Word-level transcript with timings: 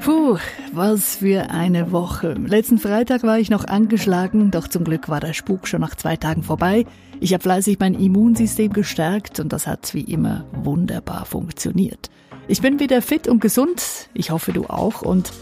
Puh, 0.00 0.38
was 0.72 1.16
für 1.16 1.50
eine 1.50 1.92
Woche. 1.92 2.32
Letzten 2.32 2.78
Freitag 2.78 3.22
war 3.22 3.38
ich 3.38 3.50
noch 3.50 3.66
angeschlagen, 3.66 4.50
doch 4.50 4.66
zum 4.66 4.84
Glück 4.84 5.10
war 5.10 5.20
der 5.20 5.34
Spuk 5.34 5.68
schon 5.68 5.82
nach 5.82 5.94
zwei 5.94 6.16
Tagen 6.16 6.42
vorbei. 6.42 6.86
Ich 7.20 7.34
habe 7.34 7.42
fleißig 7.42 7.78
mein 7.78 7.92
Immunsystem 7.92 8.72
gestärkt 8.72 9.40
und 9.40 9.52
das 9.52 9.66
hat 9.66 9.92
wie 9.92 10.00
immer 10.00 10.46
wunderbar 10.52 11.26
funktioniert. 11.26 12.08
Ich 12.48 12.62
bin 12.62 12.80
wieder 12.80 13.02
fit 13.02 13.28
und 13.28 13.42
gesund, 13.42 14.08
ich 14.14 14.30
hoffe 14.30 14.52
du 14.52 14.64
auch 14.64 15.02
und 15.02 15.32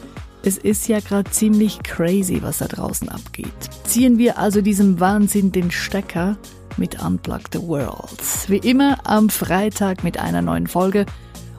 es 0.43 0.59
ist 0.59 0.89
ja 0.89 0.99
gerade 0.99 1.31
ziemlich 1.31 1.81
crazy, 1.85 2.43
was 2.43 2.59
da 2.59 2.67
draußen 2.67 3.09
abgeht. 3.09 3.53
Ziehen 3.85 4.19
wir 4.19 4.39
also 4.39 4.61
diesem 4.61 4.99
Wahnsinn 4.99 5.53
den 5.53 5.71
Stecker 5.71 6.37
mit 6.77 7.01
Unplug 7.01 7.43
the 7.53 7.63
World. 7.63 8.21
Wie 8.49 8.59
immer 8.69 8.99
am 9.05 9.31
Freitag 9.31 10.03
mit 10.03 10.19
einer 10.19 10.43
neuen 10.43 10.67
Folge 10.67 11.07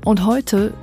und 0.04 0.26
heute 0.26 0.74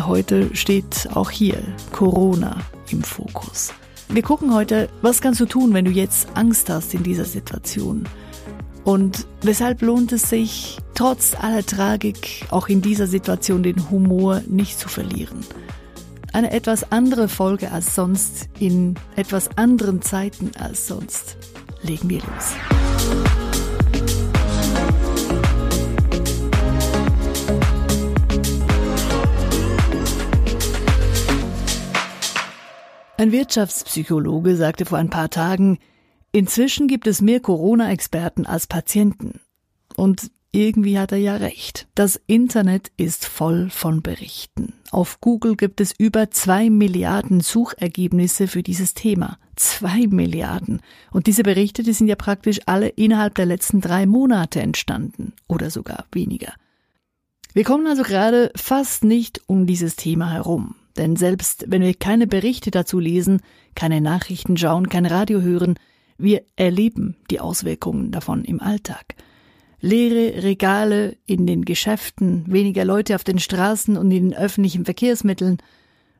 heute 0.00 0.54
steht 0.54 1.08
auch 1.14 1.30
hier 1.30 1.62
Corona 1.92 2.58
im 2.90 3.02
Fokus. 3.02 3.72
Wir 4.08 4.22
gucken 4.22 4.52
heute, 4.54 4.88
was 5.02 5.20
kannst 5.20 5.40
du 5.40 5.46
tun, 5.46 5.72
wenn 5.72 5.84
du 5.84 5.90
jetzt 5.90 6.28
Angst 6.34 6.68
hast 6.68 6.94
in 6.94 7.02
dieser 7.02 7.24
Situation? 7.24 8.06
Und 8.84 9.26
weshalb 9.40 9.80
lohnt 9.80 10.12
es 10.12 10.28
sich, 10.28 10.78
trotz 10.94 11.34
aller 11.34 11.64
Tragik 11.64 12.44
auch 12.50 12.68
in 12.68 12.82
dieser 12.82 13.06
Situation 13.06 13.62
den 13.62 13.90
Humor 13.90 14.42
nicht 14.46 14.78
zu 14.78 14.88
verlieren? 14.88 15.40
Eine 16.32 16.50
etwas 16.50 16.90
andere 16.92 17.28
Folge 17.28 17.70
als 17.70 17.94
sonst, 17.94 18.48
in 18.58 18.96
etwas 19.16 19.56
anderen 19.56 20.02
Zeiten 20.02 20.50
als 20.58 20.86
sonst. 20.86 21.36
Legen 21.82 22.10
wir 22.10 22.20
los. 22.20 23.53
Ein 33.24 33.32
Wirtschaftspsychologe 33.32 34.54
sagte 34.54 34.84
vor 34.84 34.98
ein 34.98 35.08
paar 35.08 35.30
Tagen, 35.30 35.78
inzwischen 36.30 36.88
gibt 36.88 37.06
es 37.06 37.22
mehr 37.22 37.40
Corona-Experten 37.40 38.44
als 38.44 38.66
Patienten. 38.66 39.40
Und 39.96 40.30
irgendwie 40.52 40.98
hat 40.98 41.10
er 41.10 41.16
ja 41.16 41.36
recht. 41.36 41.88
Das 41.94 42.20
Internet 42.26 42.92
ist 42.98 43.24
voll 43.24 43.70
von 43.70 44.02
Berichten. 44.02 44.74
Auf 44.90 45.22
Google 45.22 45.56
gibt 45.56 45.80
es 45.80 45.94
über 45.96 46.30
zwei 46.32 46.68
Milliarden 46.68 47.40
Suchergebnisse 47.40 48.46
für 48.46 48.62
dieses 48.62 48.92
Thema. 48.92 49.38
Zwei 49.56 50.06
Milliarden. 50.06 50.82
Und 51.10 51.26
diese 51.26 51.44
Berichte, 51.44 51.82
die 51.82 51.94
sind 51.94 52.08
ja 52.08 52.16
praktisch 52.16 52.60
alle 52.66 52.88
innerhalb 52.88 53.36
der 53.36 53.46
letzten 53.46 53.80
drei 53.80 54.04
Monate 54.04 54.60
entstanden. 54.60 55.32
Oder 55.48 55.70
sogar 55.70 56.04
weniger. 56.12 56.52
Wir 57.54 57.64
kommen 57.64 57.86
also 57.86 58.02
gerade 58.02 58.52
fast 58.54 59.02
nicht 59.02 59.40
um 59.46 59.64
dieses 59.64 59.96
Thema 59.96 60.30
herum. 60.30 60.74
Denn 60.96 61.16
selbst 61.16 61.64
wenn 61.68 61.82
wir 61.82 61.94
keine 61.94 62.26
Berichte 62.26 62.70
dazu 62.70 63.00
lesen, 63.00 63.40
keine 63.74 64.00
Nachrichten 64.00 64.56
schauen, 64.56 64.88
kein 64.88 65.06
Radio 65.06 65.40
hören, 65.40 65.74
wir 66.18 66.42
erleben 66.56 67.16
die 67.30 67.40
Auswirkungen 67.40 68.12
davon 68.12 68.44
im 68.44 68.60
Alltag. 68.60 69.16
Leere 69.80 70.42
Regale 70.44 71.16
in 71.26 71.46
den 71.46 71.64
Geschäften, 71.64 72.44
weniger 72.46 72.84
Leute 72.84 73.14
auf 73.16 73.24
den 73.24 73.38
Straßen 73.38 73.96
und 73.96 74.10
in 74.10 74.30
den 74.30 74.38
öffentlichen 74.38 74.84
Verkehrsmitteln 74.84 75.58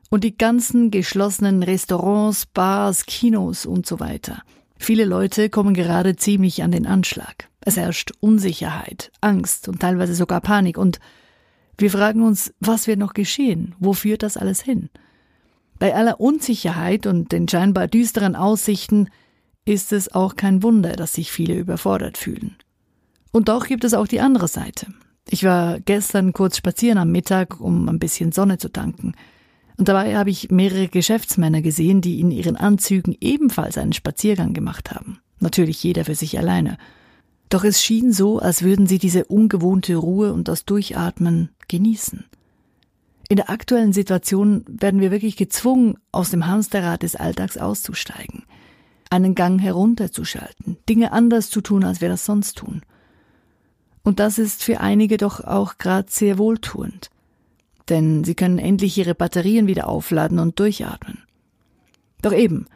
und 0.09 0.23
die 0.23 0.37
ganzen 0.37 0.91
geschlossenen 0.91 1.63
Restaurants, 1.63 2.45
Bars, 2.45 3.05
Kinos 3.05 3.65
und 3.65 3.87
so 3.87 3.99
weiter. 3.99 4.43
Viele 4.77 5.05
Leute 5.05 5.49
kommen 5.49 5.73
gerade 5.73 6.15
ziemlich 6.15 6.61
an 6.61 6.71
den 6.71 6.85
Anschlag. 6.85 7.49
Es 7.61 7.77
herrscht 7.77 8.11
Unsicherheit, 8.19 9.11
Angst 9.21 9.67
und 9.67 9.79
teilweise 9.79 10.13
sogar 10.13 10.41
Panik 10.41 10.77
und 10.77 10.99
wir 11.77 11.91
fragen 11.91 12.21
uns, 12.21 12.53
was 12.59 12.87
wird 12.87 12.99
noch 12.99 13.13
geschehen? 13.13 13.75
Wo 13.79 13.93
führt 13.93 14.23
das 14.23 14.37
alles 14.37 14.61
hin? 14.61 14.89
Bei 15.77 15.93
aller 15.93 16.19
Unsicherheit 16.19 17.05
und 17.05 17.31
den 17.31 17.47
scheinbar 17.47 17.87
düsteren 17.87 18.35
Aussichten 18.35 19.09
ist 19.65 19.91
es 19.91 20.13
auch 20.13 20.35
kein 20.35 20.63
Wunder, 20.63 20.93
dass 20.93 21.13
sich 21.13 21.31
viele 21.31 21.55
überfordert 21.55 22.17
fühlen. 22.17 22.55
Und 23.31 23.49
doch 23.49 23.67
gibt 23.67 23.83
es 23.83 23.93
auch 23.93 24.07
die 24.07 24.21
andere 24.21 24.47
Seite. 24.47 24.87
Ich 25.27 25.43
war 25.43 25.79
gestern 25.79 26.33
kurz 26.33 26.57
spazieren 26.57 26.99
am 26.99 27.11
Mittag, 27.11 27.59
um 27.59 27.89
ein 27.89 27.99
bisschen 27.99 28.31
Sonne 28.31 28.57
zu 28.57 28.71
tanken. 28.71 29.13
Und 29.77 29.89
dabei 29.89 30.15
habe 30.15 30.29
ich 30.29 30.51
mehrere 30.51 30.87
Geschäftsmänner 30.87 31.61
gesehen, 31.61 31.99
die 31.99 32.21
in 32.21 32.31
ihren 32.31 32.55
Anzügen 32.55 33.15
ebenfalls 33.19 33.77
einen 33.77 33.91
Spaziergang 33.91 34.53
gemacht 34.53 34.91
haben. 34.91 35.19
Natürlich 35.39 35.83
jeder 35.83 36.05
für 36.05 36.15
sich 36.15 36.37
alleine. 36.37 36.77
Doch 37.49 37.63
es 37.63 37.81
schien 37.81 38.11
so, 38.11 38.39
als 38.39 38.63
würden 38.63 38.87
sie 38.87 38.97
diese 38.97 39.25
ungewohnte 39.25 39.95
Ruhe 39.95 40.33
und 40.33 40.47
das 40.47 40.65
Durchatmen 40.65 41.49
genießen. 41.67 42.25
In 43.27 43.37
der 43.37 43.49
aktuellen 43.49 43.93
Situation 43.93 44.63
werden 44.67 44.99
wir 44.99 45.11
wirklich 45.11 45.35
gezwungen, 45.35 45.97
aus 46.11 46.29
dem 46.29 46.47
Hamsterrad 46.47 47.03
des 47.03 47.15
Alltags 47.15 47.57
auszusteigen, 47.57 48.43
einen 49.09 49.33
Gang 49.35 49.59
herunterzuschalten, 49.59 50.77
Dinge 50.87 51.11
anders 51.11 51.49
zu 51.49 51.61
tun, 51.61 51.83
als 51.83 52.01
wir 52.01 52.09
das 52.09 52.25
sonst 52.25 52.57
tun. 52.57 52.81
Und 54.03 54.19
das 54.19 54.37
ist 54.37 54.63
für 54.63 54.79
einige 54.79 55.17
doch 55.17 55.43
auch 55.43 55.79
gerade 55.79 56.11
sehr 56.11 56.37
wohltuend, 56.37 57.09
denn 57.89 58.23
sie 58.23 58.35
können 58.35 58.59
endlich 58.59 58.97
ihre 58.97 59.15
Batterien 59.15 59.65
wieder 59.65 59.87
aufladen 59.87 60.37
und 60.37 60.59
durchatmen. 60.59 61.23
Doch 62.21 62.33
eben, 62.33 62.67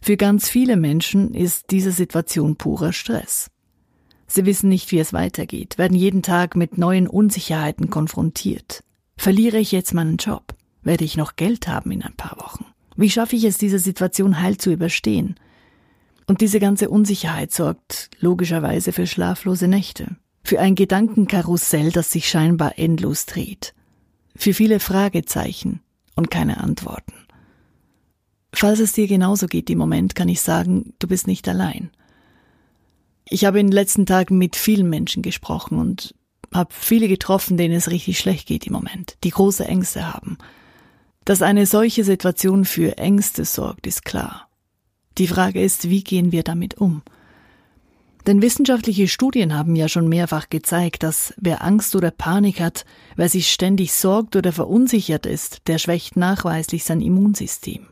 für 0.00 0.16
ganz 0.16 0.48
viele 0.48 0.76
Menschen 0.76 1.34
ist 1.34 1.72
diese 1.72 1.90
Situation 1.90 2.56
purer 2.56 2.92
Stress. 2.92 3.50
Sie 4.28 4.44
wissen 4.44 4.68
nicht, 4.68 4.92
wie 4.92 4.98
es 4.98 5.12
weitergeht, 5.12 5.78
werden 5.78 5.96
jeden 5.96 6.22
Tag 6.22 6.54
mit 6.54 6.76
neuen 6.76 7.08
Unsicherheiten 7.08 7.88
konfrontiert. 7.88 8.84
Verliere 9.16 9.58
ich 9.58 9.72
jetzt 9.72 9.94
meinen 9.94 10.18
Job? 10.18 10.54
Werde 10.82 11.04
ich 11.04 11.16
noch 11.16 11.34
Geld 11.36 11.66
haben 11.66 11.90
in 11.90 12.02
ein 12.02 12.14
paar 12.14 12.38
Wochen? 12.38 12.66
Wie 12.94 13.10
schaffe 13.10 13.36
ich 13.36 13.44
es, 13.44 13.58
diese 13.58 13.78
Situation 13.78 14.40
heil 14.40 14.58
zu 14.58 14.70
überstehen? 14.70 15.36
Und 16.26 16.42
diese 16.42 16.60
ganze 16.60 16.90
Unsicherheit 16.90 17.52
sorgt 17.52 18.10
logischerweise 18.20 18.92
für 18.92 19.06
schlaflose 19.06 19.66
Nächte, 19.66 20.16
für 20.44 20.60
ein 20.60 20.74
Gedankenkarussell, 20.74 21.90
das 21.90 22.10
sich 22.10 22.28
scheinbar 22.28 22.78
endlos 22.78 23.24
dreht, 23.24 23.74
für 24.36 24.52
viele 24.52 24.78
Fragezeichen 24.78 25.80
und 26.16 26.30
keine 26.30 26.58
Antworten. 26.58 27.14
Falls 28.52 28.80
es 28.80 28.92
dir 28.92 29.06
genauso 29.06 29.46
geht 29.46 29.70
im 29.70 29.78
Moment, 29.78 30.14
kann 30.14 30.28
ich 30.28 30.42
sagen, 30.42 30.92
du 30.98 31.06
bist 31.06 31.26
nicht 31.26 31.48
allein. 31.48 31.90
Ich 33.30 33.44
habe 33.44 33.60
in 33.60 33.66
den 33.66 33.72
letzten 33.72 34.06
Tagen 34.06 34.38
mit 34.38 34.56
vielen 34.56 34.88
Menschen 34.88 35.22
gesprochen 35.22 35.78
und 35.78 36.14
habe 36.52 36.72
viele 36.72 37.08
getroffen, 37.08 37.56
denen 37.56 37.74
es 37.74 37.90
richtig 37.90 38.18
schlecht 38.18 38.46
geht 38.46 38.66
im 38.66 38.72
Moment, 38.72 39.18
die 39.22 39.30
große 39.30 39.66
Ängste 39.66 40.12
haben. 40.12 40.38
Dass 41.24 41.42
eine 41.42 41.66
solche 41.66 42.04
Situation 42.04 42.64
für 42.64 42.96
Ängste 42.96 43.44
sorgt, 43.44 43.86
ist 43.86 44.04
klar. 44.04 44.48
Die 45.18 45.26
Frage 45.26 45.62
ist, 45.62 45.90
wie 45.90 46.02
gehen 46.02 46.32
wir 46.32 46.42
damit 46.42 46.78
um? 46.78 47.02
Denn 48.26 48.40
wissenschaftliche 48.40 49.08
Studien 49.08 49.54
haben 49.54 49.76
ja 49.76 49.88
schon 49.88 50.08
mehrfach 50.08 50.48
gezeigt, 50.48 51.02
dass 51.02 51.34
wer 51.36 51.62
Angst 51.64 51.96
oder 51.96 52.10
Panik 52.10 52.60
hat, 52.60 52.84
wer 53.16 53.28
sich 53.28 53.50
ständig 53.50 53.92
sorgt 53.92 54.36
oder 54.36 54.52
verunsichert 54.52 55.26
ist, 55.26 55.66
der 55.66 55.78
schwächt 55.78 56.16
nachweislich 56.16 56.84
sein 56.84 57.00
Immunsystem. 57.00 57.88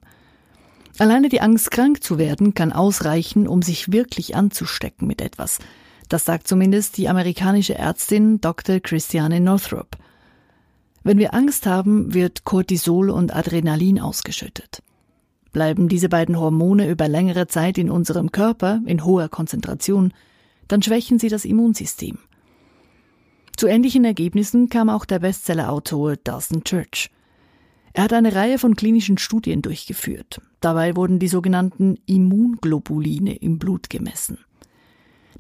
Alleine 0.99 1.29
die 1.29 1.43
Angst, 1.43 1.71
krank 1.71 2.03
zu 2.03 2.19
werden, 2.19 2.55
kann 2.55 2.73
ausreichen, 2.73 3.47
um 3.47 3.61
sich 3.61 3.93
wirklich 3.93 4.35
anzustecken 4.35 5.07
mit 5.07 5.21
etwas. 5.21 5.59
Das 6.09 6.25
sagt 6.25 6.49
zumindest 6.49 6.97
die 6.97 7.09
amerikanische 7.09 7.75
Ärztin 7.75 8.41
Dr. 8.41 8.81
Christiane 8.81 9.41
Northrop. 9.41 9.99
Wenn 11.03 11.19
wir 11.19 11.35
Angst 11.35 11.67
haben, 11.67 12.15
wird 12.15 12.45
Cortisol 12.45 13.11
und 13.11 13.35
Adrenalin 13.35 14.01
ausgeschüttet. 14.01 14.83
Bleiben 15.53 15.89
diese 15.89 16.09
beiden 16.09 16.39
Hormone 16.39 16.89
über 16.89 17.09
längere 17.09 17.47
Zeit 17.47 17.79
in 17.79 17.91
unserem 17.91 18.33
Körper 18.33 18.81
in 18.87 19.05
hoher 19.05 19.29
Konzentration, 19.29 20.13
dann 20.69 20.83
schwächen 20.83 21.19
sie 21.19 21.29
das 21.29 21.45
Immunsystem. 21.45 22.19
Zu 23.57 23.67
ähnlichen 23.67 24.05
Ergebnissen 24.05 24.69
kam 24.69 24.91
auch 24.91 25.05
der 25.05 25.19
Bestsellerautor 25.19 26.17
Dawson 26.17 26.65
Church. 26.65 27.11
Er 27.97 28.03
hat 28.03 28.13
eine 28.13 28.35
Reihe 28.35 28.59
von 28.59 28.77
klinischen 28.77 29.17
Studien 29.17 29.63
durchgeführt. 29.63 30.43
Dabei 30.61 30.97
wurden 30.97 31.19
die 31.19 31.29
sogenannten 31.29 31.97
Immunglobuline 32.05 33.37
im 33.37 33.59
Blut 33.59 33.89
gemessen. 33.89 34.37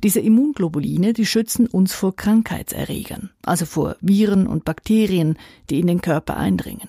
Diese 0.03 0.20
Immunglobuline, 0.20 1.12
die 1.12 1.26
schützen 1.26 1.67
uns 1.67 1.93
vor 1.93 2.17
Krankheitserregern, 2.17 3.29
also 3.43 3.67
vor 3.67 3.97
Viren 4.00 4.47
und 4.47 4.64
Bakterien, 4.64 5.37
die 5.69 5.81
in 5.81 5.87
den 5.87 6.00
Körper 6.00 6.38
eindringen. 6.38 6.88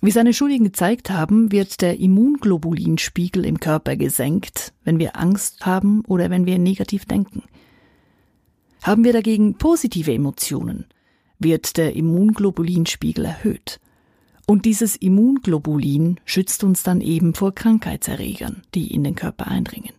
Wie 0.00 0.10
seine 0.10 0.32
Studien 0.32 0.64
gezeigt 0.64 1.10
haben, 1.10 1.52
wird 1.52 1.82
der 1.82 2.00
Immunglobulinspiegel 2.00 3.44
im 3.44 3.60
Körper 3.60 3.96
gesenkt, 3.96 4.72
wenn 4.82 4.98
wir 4.98 5.14
Angst 5.14 5.66
haben 5.66 6.06
oder 6.06 6.30
wenn 6.30 6.46
wir 6.46 6.58
negativ 6.58 7.04
denken. 7.04 7.42
Haben 8.82 9.04
wir 9.04 9.12
dagegen 9.12 9.58
positive 9.58 10.14
Emotionen, 10.14 10.86
wird 11.38 11.76
der 11.76 11.94
Immunglobulinspiegel 11.94 13.26
erhöht. 13.26 13.78
Und 14.52 14.66
dieses 14.66 14.96
Immunglobulin 14.96 16.20
schützt 16.26 16.62
uns 16.62 16.82
dann 16.82 17.00
eben 17.00 17.32
vor 17.32 17.54
Krankheitserregern, 17.54 18.60
die 18.74 18.92
in 18.92 19.02
den 19.02 19.14
Körper 19.14 19.48
eindringen. 19.48 19.94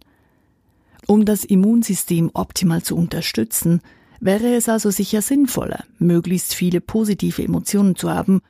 Um 1.08 1.26
das 1.26 1.44
Immunsystem 1.44 2.30
optimal 2.36 2.84
zu 2.84 2.96
unterstützen, 2.96 3.82
wäre 4.20 4.54
es 4.54 4.70
also 4.70 4.92
sicher 4.92 5.24
sinnvoller, 5.24 5.86
möglichst 5.98 6.54
viele 6.54 6.82
positive 6.82 7.42
Emotionen 7.42 7.96
zu 7.96 8.12
haben 8.12 8.42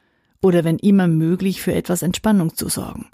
oder 0.42 0.66
wenn 0.66 0.78
immer 0.78 1.08
möglich 1.08 1.62
für 1.62 1.74
etwas 1.74 2.02
Entspannung 2.02 2.54
zu 2.54 2.68
sorgen. 2.68 3.08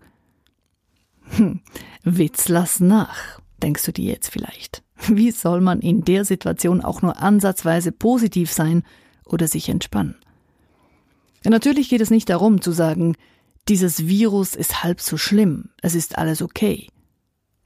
Hm, 1.35 1.59
Witz 2.03 2.49
lass 2.49 2.79
nach, 2.79 3.39
denkst 3.61 3.85
du 3.85 3.91
dir 3.91 4.13
jetzt 4.13 4.29
vielleicht. 4.29 4.81
Wie 5.07 5.29
soll 5.29 5.61
man 5.61 5.81
in 5.81 6.05
der 6.05 6.25
Situation 6.25 6.81
auch 6.81 7.03
nur 7.03 7.21
ansatzweise 7.21 7.91
positiv 7.91 8.51
sein 8.51 8.81
oder 9.25 9.47
sich 9.47 9.69
entspannen? 9.69 10.15
Natürlich 11.45 11.89
geht 11.89 12.01
es 12.01 12.09
nicht 12.09 12.29
darum 12.29 12.61
zu 12.61 12.71
sagen, 12.71 13.15
dieses 13.67 14.07
Virus 14.07 14.55
ist 14.55 14.83
halb 14.83 14.99
so 14.99 15.17
schlimm, 15.17 15.69
es 15.81 15.95
ist 15.95 16.17
alles 16.17 16.41
okay. 16.41 16.87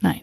Nein. 0.02 0.22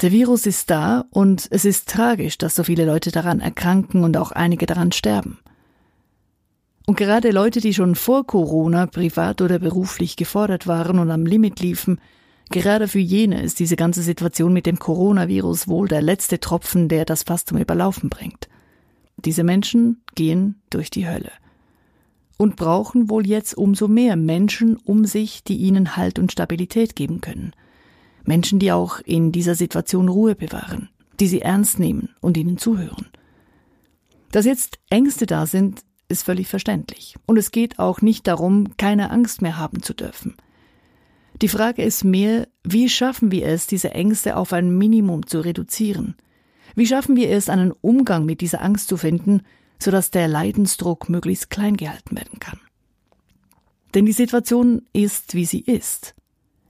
Der 0.00 0.12
Virus 0.12 0.46
ist 0.46 0.68
da 0.68 1.04
und 1.10 1.46
es 1.50 1.64
ist 1.64 1.88
tragisch, 1.88 2.36
dass 2.36 2.56
so 2.56 2.64
viele 2.64 2.84
Leute 2.84 3.10
daran 3.10 3.40
erkranken 3.40 4.04
und 4.04 4.16
auch 4.16 4.32
einige 4.32 4.66
daran 4.66 4.92
sterben. 4.92 5.38
Und 6.86 6.96
gerade 6.96 7.30
Leute, 7.30 7.60
die 7.60 7.72
schon 7.72 7.94
vor 7.94 8.26
Corona 8.26 8.86
privat 8.86 9.40
oder 9.40 9.60
beruflich 9.60 10.16
gefordert 10.16 10.66
waren 10.66 10.98
und 10.98 11.10
am 11.10 11.24
Limit 11.24 11.60
liefen, 11.60 12.00
gerade 12.50 12.88
für 12.88 12.98
jene 12.98 13.42
ist 13.42 13.60
diese 13.60 13.76
ganze 13.76 14.02
Situation 14.02 14.52
mit 14.52 14.66
dem 14.66 14.78
Coronavirus 14.78 15.68
wohl 15.68 15.86
der 15.86 16.02
letzte 16.02 16.40
Tropfen, 16.40 16.88
der 16.88 17.04
das 17.04 17.22
fast 17.22 17.48
zum 17.48 17.58
Überlaufen 17.58 18.10
bringt. 18.10 18.48
Diese 19.16 19.44
Menschen 19.44 20.02
gehen 20.16 20.60
durch 20.70 20.90
die 20.90 21.08
Hölle 21.08 21.30
und 22.42 22.56
brauchen 22.56 23.08
wohl 23.08 23.24
jetzt 23.24 23.56
umso 23.56 23.86
mehr 23.86 24.16
Menschen 24.16 24.76
um 24.76 25.04
sich, 25.04 25.44
die 25.44 25.58
ihnen 25.58 25.96
Halt 25.96 26.18
und 26.18 26.32
Stabilität 26.32 26.96
geben 26.96 27.20
können. 27.20 27.52
Menschen, 28.24 28.58
die 28.58 28.72
auch 28.72 28.98
in 28.98 29.30
dieser 29.30 29.54
Situation 29.54 30.08
Ruhe 30.08 30.34
bewahren, 30.34 30.88
die 31.20 31.28
sie 31.28 31.40
ernst 31.40 31.78
nehmen 31.78 32.08
und 32.20 32.36
ihnen 32.36 32.58
zuhören. 32.58 33.06
Dass 34.32 34.44
jetzt 34.44 34.80
Ängste 34.90 35.26
da 35.26 35.46
sind, 35.46 35.82
ist 36.08 36.24
völlig 36.24 36.48
verständlich. 36.48 37.14
Und 37.26 37.36
es 37.36 37.52
geht 37.52 37.78
auch 37.78 38.02
nicht 38.02 38.26
darum, 38.26 38.76
keine 38.76 39.12
Angst 39.12 39.40
mehr 39.40 39.56
haben 39.56 39.80
zu 39.80 39.94
dürfen. 39.94 40.34
Die 41.42 41.48
Frage 41.48 41.84
ist 41.84 42.02
mehr, 42.02 42.48
wie 42.64 42.88
schaffen 42.88 43.30
wir 43.30 43.46
es, 43.46 43.68
diese 43.68 43.92
Ängste 43.92 44.36
auf 44.36 44.52
ein 44.52 44.76
Minimum 44.76 45.28
zu 45.28 45.38
reduzieren? 45.38 46.16
Wie 46.74 46.88
schaffen 46.88 47.14
wir 47.14 47.30
es, 47.30 47.48
einen 47.48 47.70
Umgang 47.70 48.24
mit 48.24 48.40
dieser 48.40 48.62
Angst 48.62 48.88
zu 48.88 48.96
finden, 48.96 49.42
sodass 49.78 50.10
der 50.10 50.28
Leidensdruck 50.28 51.08
möglichst 51.08 51.50
klein 51.50 51.76
gehalten 51.76 52.16
werden 52.16 52.38
kann. 52.40 52.60
Denn 53.94 54.06
die 54.06 54.12
Situation 54.12 54.82
ist, 54.92 55.34
wie 55.34 55.44
sie 55.44 55.60
ist. 55.60 56.14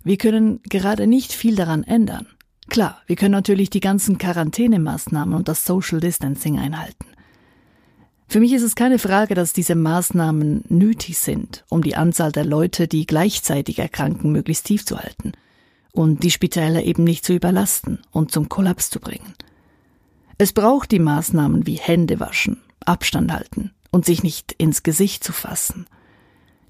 Wir 0.02 0.16
können 0.16 0.60
gerade 0.64 1.06
nicht 1.06 1.32
viel 1.32 1.54
daran 1.54 1.84
ändern. 1.84 2.26
Klar, 2.69 3.00
wir 3.06 3.16
können 3.16 3.32
natürlich 3.32 3.70
die 3.70 3.81
ganzen 3.81 4.19
Quarantänemaßnahmen 4.19 5.34
und 5.34 5.49
das 5.49 5.64
Social 5.64 6.00
Distancing 6.00 6.58
einhalten. 6.58 7.06
Für 8.28 8.40
mich 8.40 8.52
ist 8.54 8.62
es 8.62 8.75
keine 8.75 8.99
Frage, 8.99 9.34
dass 9.34 9.52
diese 9.52 9.75
Maßnahmen 9.75 10.64
nötig 10.69 11.19
sind, 11.19 11.64
um 11.69 11.82
die 11.82 11.96
Anzahl 11.96 12.32
der 12.32 12.46
Leute, 12.46 12.88
die 12.88 13.04
gleichzeitig 13.04 13.78
erkranken, 13.78 14.32
möglichst 14.32 14.64
tief 14.64 14.87
zu 14.87 14.99
halten 14.99 15.32
und 15.93 16.22
die 16.22 16.31
Spitäler 16.31 16.82
eben 16.82 17.04
nicht 17.04 17.26
zu 17.26 17.34
überlasten 17.34 18.00
und 18.10 18.32
zum 18.32 18.49
Kollaps 18.49 18.88
zu 18.88 19.00
bringen. 19.00 19.34
Es 20.38 20.52
braucht 20.54 20.90
die 20.93 20.99
Maßnahmen 20.99 21.66
wie 21.66 21.75
Hände 21.75 22.20
waschen, 22.20 22.62
Abstand 22.82 23.32
halten 23.32 23.73
und 23.90 24.05
sich 24.05 24.23
nicht 24.23 24.52
ins 24.52 24.82
Gesicht 24.82 25.25
zu 25.25 25.32
fassen. 25.32 25.87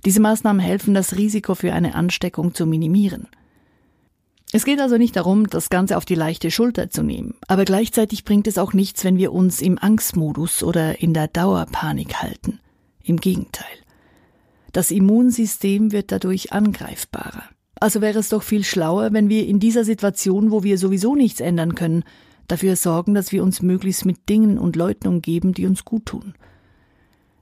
Diese 0.05 0.21
Maßnahmen 0.21 0.61
helfen, 0.61 0.95
das 0.95 1.17
Risiko 1.17 1.55
für 1.55 1.73
eine 1.73 1.95
Ansteckung 1.95 2.55
zu 2.55 2.67
minimieren. 2.67 3.29
Es 4.55 4.65
geht 4.67 4.81
also 4.81 4.99
nicht 4.99 5.17
darum, 5.17 5.49
das 5.49 5.71
Ganze 5.71 5.97
auf 5.97 6.05
die 6.05 6.15
leichte 6.15 6.51
Schulter 6.51 6.91
zu 6.91 7.03
nehmen, 7.03 7.35
aber 7.49 7.65
gleichzeitig 7.65 8.25
bringt 8.25 8.47
es 8.47 8.59
auch 8.59 8.75
nichts, 8.75 9.03
wenn 9.05 9.17
wir 9.17 9.33
uns 9.33 9.63
im 9.63 9.79
Angstmodus 9.79 10.63
oder 10.63 11.01
in 11.01 11.15
der 11.15 11.29
Dauerpanik 11.29 12.17
halten. 12.17 12.61
Im 13.03 13.17
Gegenteil. 13.17 13.65
Das 14.73 14.91
Immunsystem 14.91 15.93
wird 15.93 16.13
dadurch 16.13 16.53
angreifbarer. 16.53 17.45
Also 17.81 18.01
wäre 18.01 18.19
es 18.19 18.29
doch 18.29 18.43
viel 18.43 18.63
schlauer, 18.63 19.13
wenn 19.13 19.29
wir 19.29 19.47
in 19.47 19.59
dieser 19.59 19.85
Situation, 19.85 20.51
wo 20.51 20.63
wir 20.63 20.79
sowieso 20.79 21.15
nichts 21.15 21.41
ändern 21.41 21.75
können, 21.75 22.05
dafür 22.49 22.77
sorgen, 22.77 23.15
dass 23.15 23.33
wir 23.33 23.43
uns 23.43 23.63
möglichst 23.63 24.05
mit 24.05 24.29
Dingen 24.29 24.59
und 24.59 24.77
Leuten 24.77 25.09
umgeben, 25.09 25.53
die 25.53 25.67
uns 25.67 25.85
gut 25.85 26.07
tun. 26.07 26.35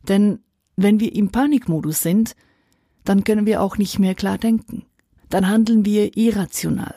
Denn 0.08 0.40
wenn 0.76 1.00
wir 1.00 1.14
im 1.14 1.30
Panikmodus 1.30 2.00
sind, 2.02 2.34
dann 3.04 3.24
können 3.24 3.46
wir 3.46 3.62
auch 3.62 3.76
nicht 3.76 3.98
mehr 3.98 4.14
klar 4.14 4.38
denken. 4.38 4.84
Dann 5.28 5.48
handeln 5.48 5.84
wir 5.84 6.16
irrational 6.16 6.94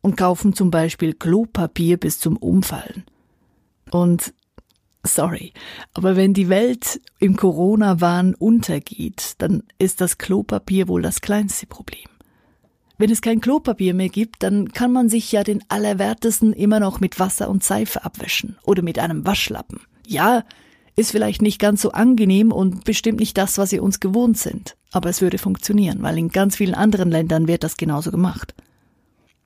und 0.00 0.16
kaufen 0.16 0.54
zum 0.54 0.70
Beispiel 0.70 1.14
Klopapier 1.14 1.96
bis 1.96 2.18
zum 2.18 2.36
Umfallen. 2.36 3.04
Und 3.90 4.34
sorry, 5.04 5.52
aber 5.94 6.16
wenn 6.16 6.34
die 6.34 6.48
Welt 6.48 7.00
im 7.18 7.36
Corona-Wahn 7.36 8.34
untergeht, 8.34 9.34
dann 9.38 9.62
ist 9.78 10.00
das 10.00 10.18
Klopapier 10.18 10.88
wohl 10.88 11.02
das 11.02 11.20
kleinste 11.20 11.66
Problem. 11.66 12.08
Wenn 13.02 13.10
es 13.10 13.20
kein 13.20 13.40
Klopapier 13.40 13.94
mehr 13.94 14.10
gibt, 14.10 14.44
dann 14.44 14.68
kann 14.68 14.92
man 14.92 15.08
sich 15.08 15.32
ja 15.32 15.42
den 15.42 15.64
Allerwertesten 15.68 16.52
immer 16.52 16.78
noch 16.78 17.00
mit 17.00 17.18
Wasser 17.18 17.50
und 17.50 17.64
Seife 17.64 18.04
abwischen 18.04 18.56
oder 18.62 18.82
mit 18.82 19.00
einem 19.00 19.26
Waschlappen. 19.26 19.80
Ja, 20.06 20.44
ist 20.94 21.10
vielleicht 21.10 21.42
nicht 21.42 21.58
ganz 21.58 21.82
so 21.82 21.90
angenehm 21.90 22.52
und 22.52 22.84
bestimmt 22.84 23.18
nicht 23.18 23.36
das, 23.36 23.58
was 23.58 23.72
wir 23.72 23.82
uns 23.82 23.98
gewohnt 23.98 24.38
sind. 24.38 24.76
Aber 24.92 25.10
es 25.10 25.20
würde 25.20 25.38
funktionieren, 25.38 26.00
weil 26.02 26.16
in 26.16 26.28
ganz 26.28 26.54
vielen 26.54 26.76
anderen 26.76 27.10
Ländern 27.10 27.48
wird 27.48 27.64
das 27.64 27.76
genauso 27.76 28.12
gemacht. 28.12 28.54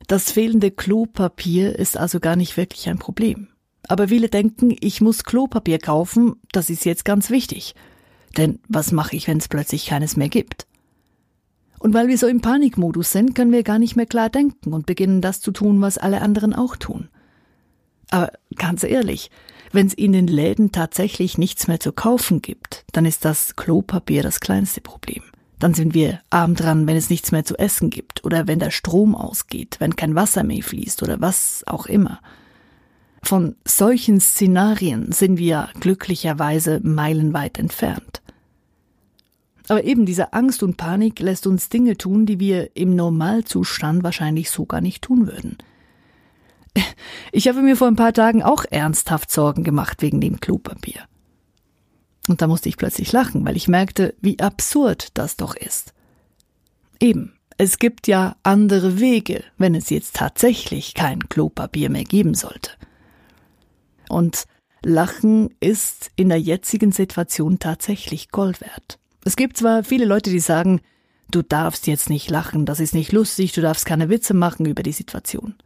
Das 0.06 0.32
fehlende 0.32 0.70
Klopapier 0.70 1.79
ist 1.79 1.97
also 1.97 2.20
gar 2.20 2.37
nicht 2.37 2.58
wirklich 2.58 2.91
ein 2.91 2.99
Problem. 2.99 3.49
Aber 3.88 4.08
viele 4.08 4.29
denken, 4.29 4.76
ich 4.81 5.00
muss 5.00 5.25
Klopapier 5.25 5.79
kaufen, 5.79 6.35
das 6.53 6.69
ist 6.69 6.85
jetzt 6.85 7.06
ganz 7.06 7.31
wichtig. 7.31 7.75
Denn 8.37 8.58
was 8.69 8.93
mache 8.93 9.17
ich, 9.17 9.26
wenn 9.29 9.38
es 9.38 9.49
plötzlich 9.49 9.87
keines 9.87 10.14
mehr 10.14 10.29
gibt? 10.29 10.66
Und 11.78 11.94
weil 11.94 12.08
wir 12.08 12.19
so 12.19 12.26
im 12.26 12.40
Panikmodus 12.40 13.12
sind, 13.12 13.34
können 13.34 13.52
wir 13.52 13.62
gar 13.62 13.78
nicht 13.78 13.96
mehr 13.96 14.06
klar 14.06 14.31
denken 14.31 14.73
und 14.73 14.87
beginnen 14.87 15.20
das 15.20 15.40
zu 15.40 15.52
tun, 15.52 15.81
was 15.81 15.99
alle 15.99 16.23
anderen 16.23 16.55
auch 16.55 16.76
tun. 16.76 17.08
Aber 18.11 18.32
ganz 18.55 18.82
ehrlich, 18.82 19.31
wenn 19.73 19.87
es 19.87 19.94
in 19.94 20.12
den 20.12 20.26
Läden 20.26 20.73
tatsächlich 20.73 21.38
nichts 21.38 21.69
mehr 21.69 21.81
zu 21.81 21.93
kaufen 21.93 22.40
gibt, 22.40 22.84
dann 22.93 23.05
ist 23.05 23.25
das 23.25 23.56
Klopapier 23.56 24.23
das 24.23 24.40
kleinste 24.40 24.81
Problem. 24.81 25.23
Dann 25.58 25.75
sind 25.75 25.94
wir 25.94 26.20
arm 26.31 26.55
dran, 26.55 26.87
wenn 26.87 26.96
es 26.96 27.11
nichts 27.11 27.32
mehr 27.32 27.44
zu 27.44 27.58
essen 27.58 27.90
gibt 27.90 28.25
oder 28.25 28.46
wenn 28.46 28.58
der 28.58 28.70
Strom 28.70 29.14
ausgeht, 29.14 29.76
wenn 29.79 29.96
kein 29.96 30.14
Wasser 30.14 30.44
mehr 30.44 30.62
fließt 30.62 31.02
oder 31.02 31.20
was 31.20 31.64
auch 31.67 31.87
immer. 31.87 32.20
Von 33.22 33.56
solchen 33.67 34.20
Szenarien 34.20 35.11
sind 35.12 35.38
wir 35.38 35.70
glücklicherweise 35.81 36.81
meilenweit 36.82 37.58
entfernt. 37.58 38.22
Aber 39.69 39.85
eben 39.85 40.07
diese 40.07 40.33
Angst 40.33 40.63
und 40.63 40.77
Panik 40.77 41.19
lässt 41.19 41.47
uns 41.47 41.69
Dinge 41.69 41.96
tun, 41.96 42.27
die 42.27 42.39
wir 42.39 42.77
im 42.77 42.94
Normalzustand 42.94 44.05
wahrscheinlich 44.05 44.51
so 44.51 44.65
gar 44.65 44.81
nicht 44.81 45.03
tun 45.03 45.27
würden. 45.27 45.58
Ich 47.32 47.49
habe 47.49 47.63
mir 47.63 47.77
vor 47.77 47.89
ein 47.89 47.96
paar 47.96 48.13
Tagen 48.13 48.43
auch 48.43 48.65
ernsthaft 48.70 49.31
Sorgen 49.31 49.65
gemacht 49.65 50.03
wegen 50.03 50.20
dem 50.20 50.41
Klopapier. 50.41 51.03
Und 52.29 52.43
da 52.43 52.46
musste 52.46 52.69
ich 52.69 52.77
plötzlich 52.77 53.13
lachen, 53.13 53.44
weil 53.44 53.56
ich 53.56 53.69
merkte, 53.69 54.15
wie 54.20 54.41
absurd 54.41 55.08
das 55.15 55.37
doch 55.37 55.55
ist. 55.55 55.94
Eben, 57.01 57.35
es 57.58 57.79
gibt 57.79 58.08
ja 58.08 58.37
andere 58.43 59.01
Wege, 59.01 59.44
wenn 59.58 59.75
es 59.75 59.91
jetzt 59.91 60.17
tatsächlich 60.17 60.94
kein 60.94 61.29
Klopapier 61.29 61.89
mehr 61.89 62.05
geben 62.05 62.35
sollte. 62.35 62.70
Und 64.08 64.44
Lachen 64.82 65.55
ist 65.61 66.11
in 66.17 66.29
der 66.29 66.41
jetzigen 66.41 66.93
Situation 66.93 67.58
tatsächlich 67.58 68.31
Gold 68.31 68.61
wert. 68.61 68.99
Es 69.27 69.35
gibt 69.35 69.56
zwar 69.56 69.83
viele 69.83 70.05
Leute, 70.05 70.31
die 70.31 70.39
sagen, 70.39 70.81
du 71.33 71.43
darfst 71.43 71.89
jetzt 71.89 72.11
nicht 72.11 72.31
lachen, 72.31 72.65
das 72.65 72.79
ist 72.79 72.95
nicht 72.95 73.11
lustig, 73.11 73.51
du 73.51 73.61
darfst 73.61 73.85
keine 73.85 74.09
Witze 74.09 74.35
machen 74.35 74.67
über 74.67 74.85
die 74.85 74.93
Situation. 74.93 75.56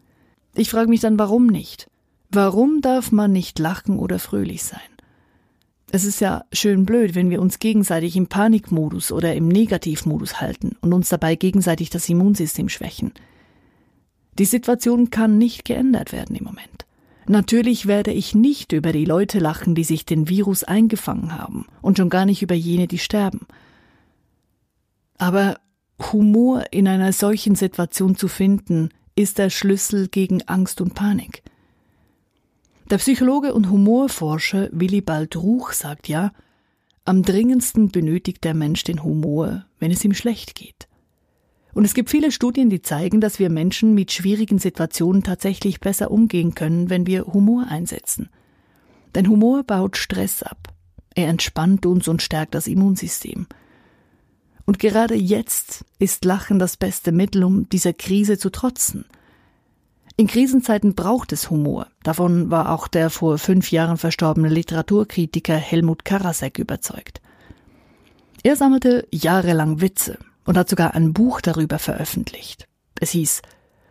Ich 0.55 0.71
frage 0.71 0.89
mich 0.89 1.01
dann, 1.01 1.19
warum 1.19 1.47
nicht? 1.47 1.91
Warum 2.31 2.81
darf 2.81 3.13
man 3.13 3.33
nicht 3.33 3.59
lachen 3.59 3.99
oder 3.99 4.19
fröhlich 4.19 4.63
sein? 4.63 4.81
Es 5.93 6.05
ist 6.05 6.23
ja 6.23 6.47
schön 6.55 6.87
blöd, 6.87 7.15
wenn 7.15 7.29
wir 7.29 7.43
uns 7.43 7.59
gegenseitig 7.59 8.17
im 8.17 8.29
Panikmodus 8.29 9.13
oder 9.13 9.35
im 9.35 9.49
Negativmodus 9.49 10.41
halten 10.41 10.77
und 10.81 10.95
uns 10.95 11.11
dabei 11.11 11.35
gegenseitig 11.35 11.91
das 11.91 12.09
Immunsystem 12.09 12.71
schwächen. 12.71 13.13
Die 14.39 14.47
Situation 14.47 15.11
kann 15.11 15.37
nicht 15.37 15.67
geändert 15.67 16.13
werden 16.13 16.35
im 16.35 16.45
Moment. 16.45 16.87
Natürlich 17.31 17.87
werde 17.87 18.11
ich 18.11 18.35
nicht 18.35 18.73
über 18.73 18.91
die 18.91 19.05
Leute 19.05 19.39
lachen, 19.39 19.77
die 19.77 19.85
sich 19.85 20.05
den 20.05 20.29
Virus 20.29 20.65
eingefangen 20.65 21.39
haben, 21.39 21.65
und 21.81 21.97
schon 21.97 22.11
gar 22.11 22.27
nicht 22.27 22.43
über 22.43 22.57
jene, 22.57 22.89
die 22.89 22.99
sterben. 22.99 23.47
Aber 25.17 25.61
Humor 26.11 26.65
in 26.73 26.89
einer 26.89 27.13
solchen 27.13 27.55
Situation 27.55 28.17
zu 28.17 28.27
finden, 28.27 28.89
ist 29.15 29.39
der 29.39 29.49
Schlüssel 29.49 30.09
gegen 30.09 30.43
Angst 30.49 30.81
und 30.81 30.95
Panik. 30.95 31.45
Der 32.91 32.99
Psychologe 32.99 33.55
und 33.55 33.71
Humorforscher 33.71 34.69
Willibald 34.73 35.37
Ruch 35.37 35.71
sagt 35.71 36.09
ja, 36.09 36.33
am 37.05 37.23
dringendsten 37.23 37.93
benötigt 37.93 38.43
der 38.43 38.55
Mensch 38.55 38.83
den 38.83 39.05
Humor, 39.05 39.67
wenn 39.79 39.93
es 39.93 40.05
ihm 40.05 40.15
schlecht 40.15 40.57
geht. 40.57 40.89
Und 41.73 41.85
es 41.85 41.95
gibt 41.95 42.11
viele 42.11 42.33
Studien, 42.33 42.71
die 42.71 42.83
zeigen, 42.83 43.21
dass 43.21 43.39
wir 43.39 43.51
Menschen 43.51 43.95
mit 43.95 44.13
schwierigen 44.13 44.59
Situationen 44.59 45.23
tatsächlich 45.23 45.81
besser 45.81 46.11
umgehen 46.11 46.55
können, 46.55 46.91
wenn 46.91 47.07
wir 47.07 47.27
Humor 47.27 47.67
einsetzen. 47.69 48.29
Denn 49.15 49.29
Humor 49.29 49.63
baut 49.63 49.97
Stress 49.97 50.43
ab. 50.43 50.69
Er 51.15 51.29
entspannt 51.29 51.87
uns 51.87 52.09
und 52.09 52.23
stärkt 52.23 52.55
das 52.55 52.67
Immunsystem. 52.67 53.47
Und 54.67 54.79
gerade 54.79 55.15
jetzt 55.15 55.85
ist 55.99 56.25
Lachen 56.25 56.59
das 56.59 56.77
beste 56.77 57.13
Mittel, 57.13 57.45
um 57.45 57.69
dieser 57.69 57.93
Krise 57.93 58.39
zu 58.39 58.51
trotzen. 58.51 59.05
In 60.17 60.27
Krisenzeiten 60.27 60.95
braucht 60.95 61.33
es 61.33 61.51
Humor. 61.51 61.87
Davon 62.03 62.51
war 62.51 62.71
auch 62.71 62.89
der 62.89 63.11
vor 63.11 63.39
fünf 63.39 63.73
Jahren 63.73 63.97
verstorbene 63.97 64.49
Literaturkritiker 64.49 65.57
Helmut 65.57 66.05
Karasek 66.05 66.59
überzeugt. 66.59 67.21
Er 68.43 68.55
sammelte 68.57 69.07
jahrelang 69.11 69.81
Witze 69.81 70.19
und 70.45 70.57
hat 70.57 70.69
sogar 70.69 70.95
ein 70.95 71.13
Buch 71.13 71.41
darüber 71.41 71.79
veröffentlicht. 71.79 72.67
Es 73.01 73.11
hieß 73.11 73.43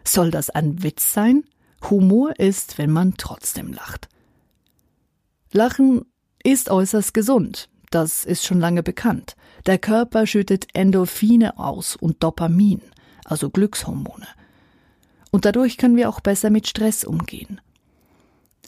Soll 0.04 0.32
das 0.32 0.50
ein 0.50 0.82
Witz 0.82 1.14
sein? 1.14 1.44
Humor 1.90 2.40
ist, 2.40 2.78
wenn 2.78 2.92
man 2.92 3.16
trotzdem 3.18 3.74
lacht. 3.74 4.10
Lachen 5.52 6.06
ist 6.44 6.70
äußerst 6.70 7.14
gesund, 7.14 7.70
das 7.90 8.26
ist 8.26 8.46
schon 8.46 8.60
lange 8.60 8.84
bekannt. 8.84 9.36
Der 9.66 9.78
Körper 9.78 10.28
schüttet 10.28 10.68
Endorphine 10.74 11.58
aus 11.58 11.96
und 11.96 12.24
Dopamin, 12.24 12.82
also 13.26 13.50
Glückshormone. 13.50 14.28
Und 15.32 15.46
dadurch 15.46 15.78
können 15.78 15.96
wir 15.96 16.10
auch 16.10 16.22
besser 16.22 16.50
mit 16.50 16.68
Stress 16.68 17.04
umgehen. 17.04 17.62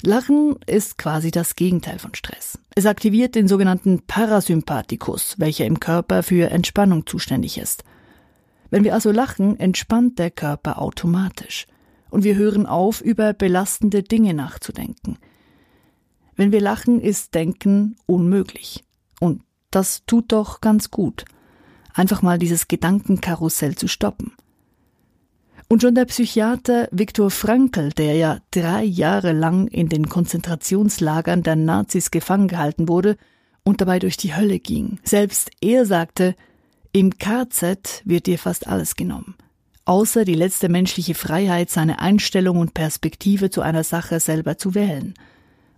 Lachen 0.03 0.55
ist 0.65 0.97
quasi 0.97 1.29
das 1.29 1.55
Gegenteil 1.55 1.99
von 1.99 2.15
Stress. 2.15 2.57
Es 2.75 2.85
aktiviert 2.85 3.35
den 3.35 3.47
sogenannten 3.47 4.01
Parasympathikus, 4.07 5.35
welcher 5.37 5.65
im 5.65 5.79
Körper 5.79 6.23
für 6.23 6.49
Entspannung 6.49 7.05
zuständig 7.05 7.57
ist. 7.59 7.83
Wenn 8.71 8.83
wir 8.83 8.93
also 8.93 9.11
lachen, 9.11 9.59
entspannt 9.59 10.17
der 10.17 10.31
Körper 10.31 10.81
automatisch. 10.81 11.67
Und 12.09 12.23
wir 12.23 12.35
hören 12.35 12.65
auf, 12.65 13.01
über 13.01 13.33
belastende 13.33 14.01
Dinge 14.01 14.33
nachzudenken. 14.33 15.17
Wenn 16.35 16.51
wir 16.51 16.61
lachen, 16.61 16.99
ist 16.99 17.35
Denken 17.35 17.95
unmöglich. 18.05 18.83
Und 19.19 19.43
das 19.69 20.05
tut 20.07 20.31
doch 20.31 20.61
ganz 20.61 20.89
gut. 20.89 21.25
Einfach 21.93 22.21
mal 22.21 22.39
dieses 22.39 22.67
Gedankenkarussell 22.67 23.75
zu 23.75 23.87
stoppen. 23.87 24.33
Und 25.71 25.83
schon 25.83 25.95
der 25.95 26.03
Psychiater 26.03 26.89
Viktor 26.91 27.31
Frankl, 27.31 27.91
der 27.91 28.15
ja 28.15 28.39
drei 28.51 28.83
Jahre 28.83 29.31
lang 29.31 29.69
in 29.69 29.87
den 29.87 30.09
Konzentrationslagern 30.09 31.43
der 31.43 31.55
Nazis 31.55 32.11
gefangen 32.11 32.49
gehalten 32.49 32.89
wurde 32.89 33.15
und 33.63 33.79
dabei 33.79 33.97
durch 33.99 34.17
die 34.17 34.35
Hölle 34.35 34.59
ging, 34.59 34.99
selbst 35.05 35.49
er 35.61 35.85
sagte, 35.85 36.35
im 36.91 37.17
KZ 37.17 38.01
wird 38.03 38.25
dir 38.25 38.37
fast 38.37 38.67
alles 38.67 38.97
genommen, 38.97 39.35
außer 39.85 40.25
die 40.25 40.33
letzte 40.33 40.67
menschliche 40.67 41.15
Freiheit, 41.15 41.69
seine 41.69 41.99
Einstellung 41.99 42.57
und 42.57 42.73
Perspektive 42.73 43.49
zu 43.49 43.61
einer 43.61 43.85
Sache 43.85 44.19
selber 44.19 44.57
zu 44.57 44.75
wählen. 44.75 45.13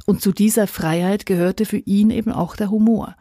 Und 0.07 0.23
zu 0.23 0.31
dieser 0.31 0.65
Freiheit 0.65 1.27
gehörte 1.27 1.67
für 1.67 1.77
ihn 1.77 2.09
eben 2.09 2.31
auch 2.31 2.55
der 2.55 2.71
Humor. 2.71 3.15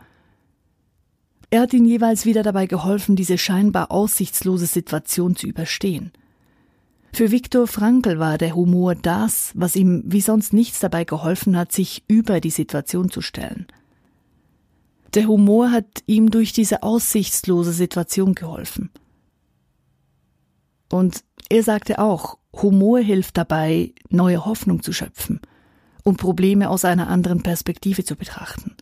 Er 1.50 1.60
hat 1.60 1.74
ihm 1.74 1.84
jeweils 1.84 2.24
wieder 2.24 2.42
dabei 2.42 2.64
geholfen, 2.64 3.14
diese 3.14 3.36
scheinbar 3.36 3.90
aussichtslose 3.90 4.64
Situation 4.64 5.36
zu 5.36 5.46
überstehen. 5.46 6.12
Für 7.14 7.30
Viktor 7.30 7.66
Frankl 7.66 8.18
war 8.18 8.38
der 8.38 8.54
Humor 8.54 8.94
das, 8.94 9.52
was 9.54 9.76
ihm 9.76 10.02
wie 10.06 10.22
sonst 10.22 10.54
nichts 10.54 10.80
dabei 10.80 11.04
geholfen 11.04 11.56
hat, 11.56 11.70
sich 11.70 12.04
über 12.08 12.40
die 12.40 12.50
Situation 12.50 13.10
zu 13.10 13.20
stellen. 13.20 13.66
Der 15.14 15.26
Humor 15.26 15.70
hat 15.70 16.02
ihm 16.06 16.30
durch 16.30 16.54
diese 16.54 16.82
aussichtslose 16.82 17.72
Situation 17.72 18.34
geholfen. 18.34 18.90
Und 20.90 21.22
er 21.50 21.62
sagte 21.62 21.98
auch, 21.98 22.38
Humor 22.54 23.00
hilft 23.00 23.36
dabei, 23.36 23.92
neue 24.08 24.46
Hoffnung 24.46 24.82
zu 24.82 24.92
schöpfen 24.94 25.40
und 26.04 26.16
Probleme 26.16 26.70
aus 26.70 26.86
einer 26.86 27.08
anderen 27.08 27.42
Perspektive 27.42 28.04
zu 28.04 28.16
betrachten. 28.16 28.74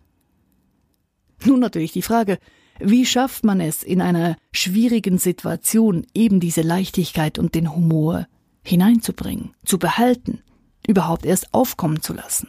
Nun 1.44 1.58
natürlich 1.58 1.92
die 1.92 2.02
Frage, 2.02 2.38
wie 2.80 3.06
schafft 3.06 3.44
man 3.44 3.60
es, 3.60 3.82
in 3.82 4.00
einer 4.00 4.36
schwierigen 4.52 5.18
Situation 5.18 6.06
eben 6.14 6.40
diese 6.40 6.62
Leichtigkeit 6.62 7.38
und 7.38 7.54
den 7.54 7.74
Humor 7.74 8.26
hineinzubringen, 8.62 9.54
zu 9.64 9.78
behalten, 9.78 10.42
überhaupt 10.86 11.24
erst 11.24 11.52
aufkommen 11.54 12.02
zu 12.02 12.14
lassen? 12.14 12.48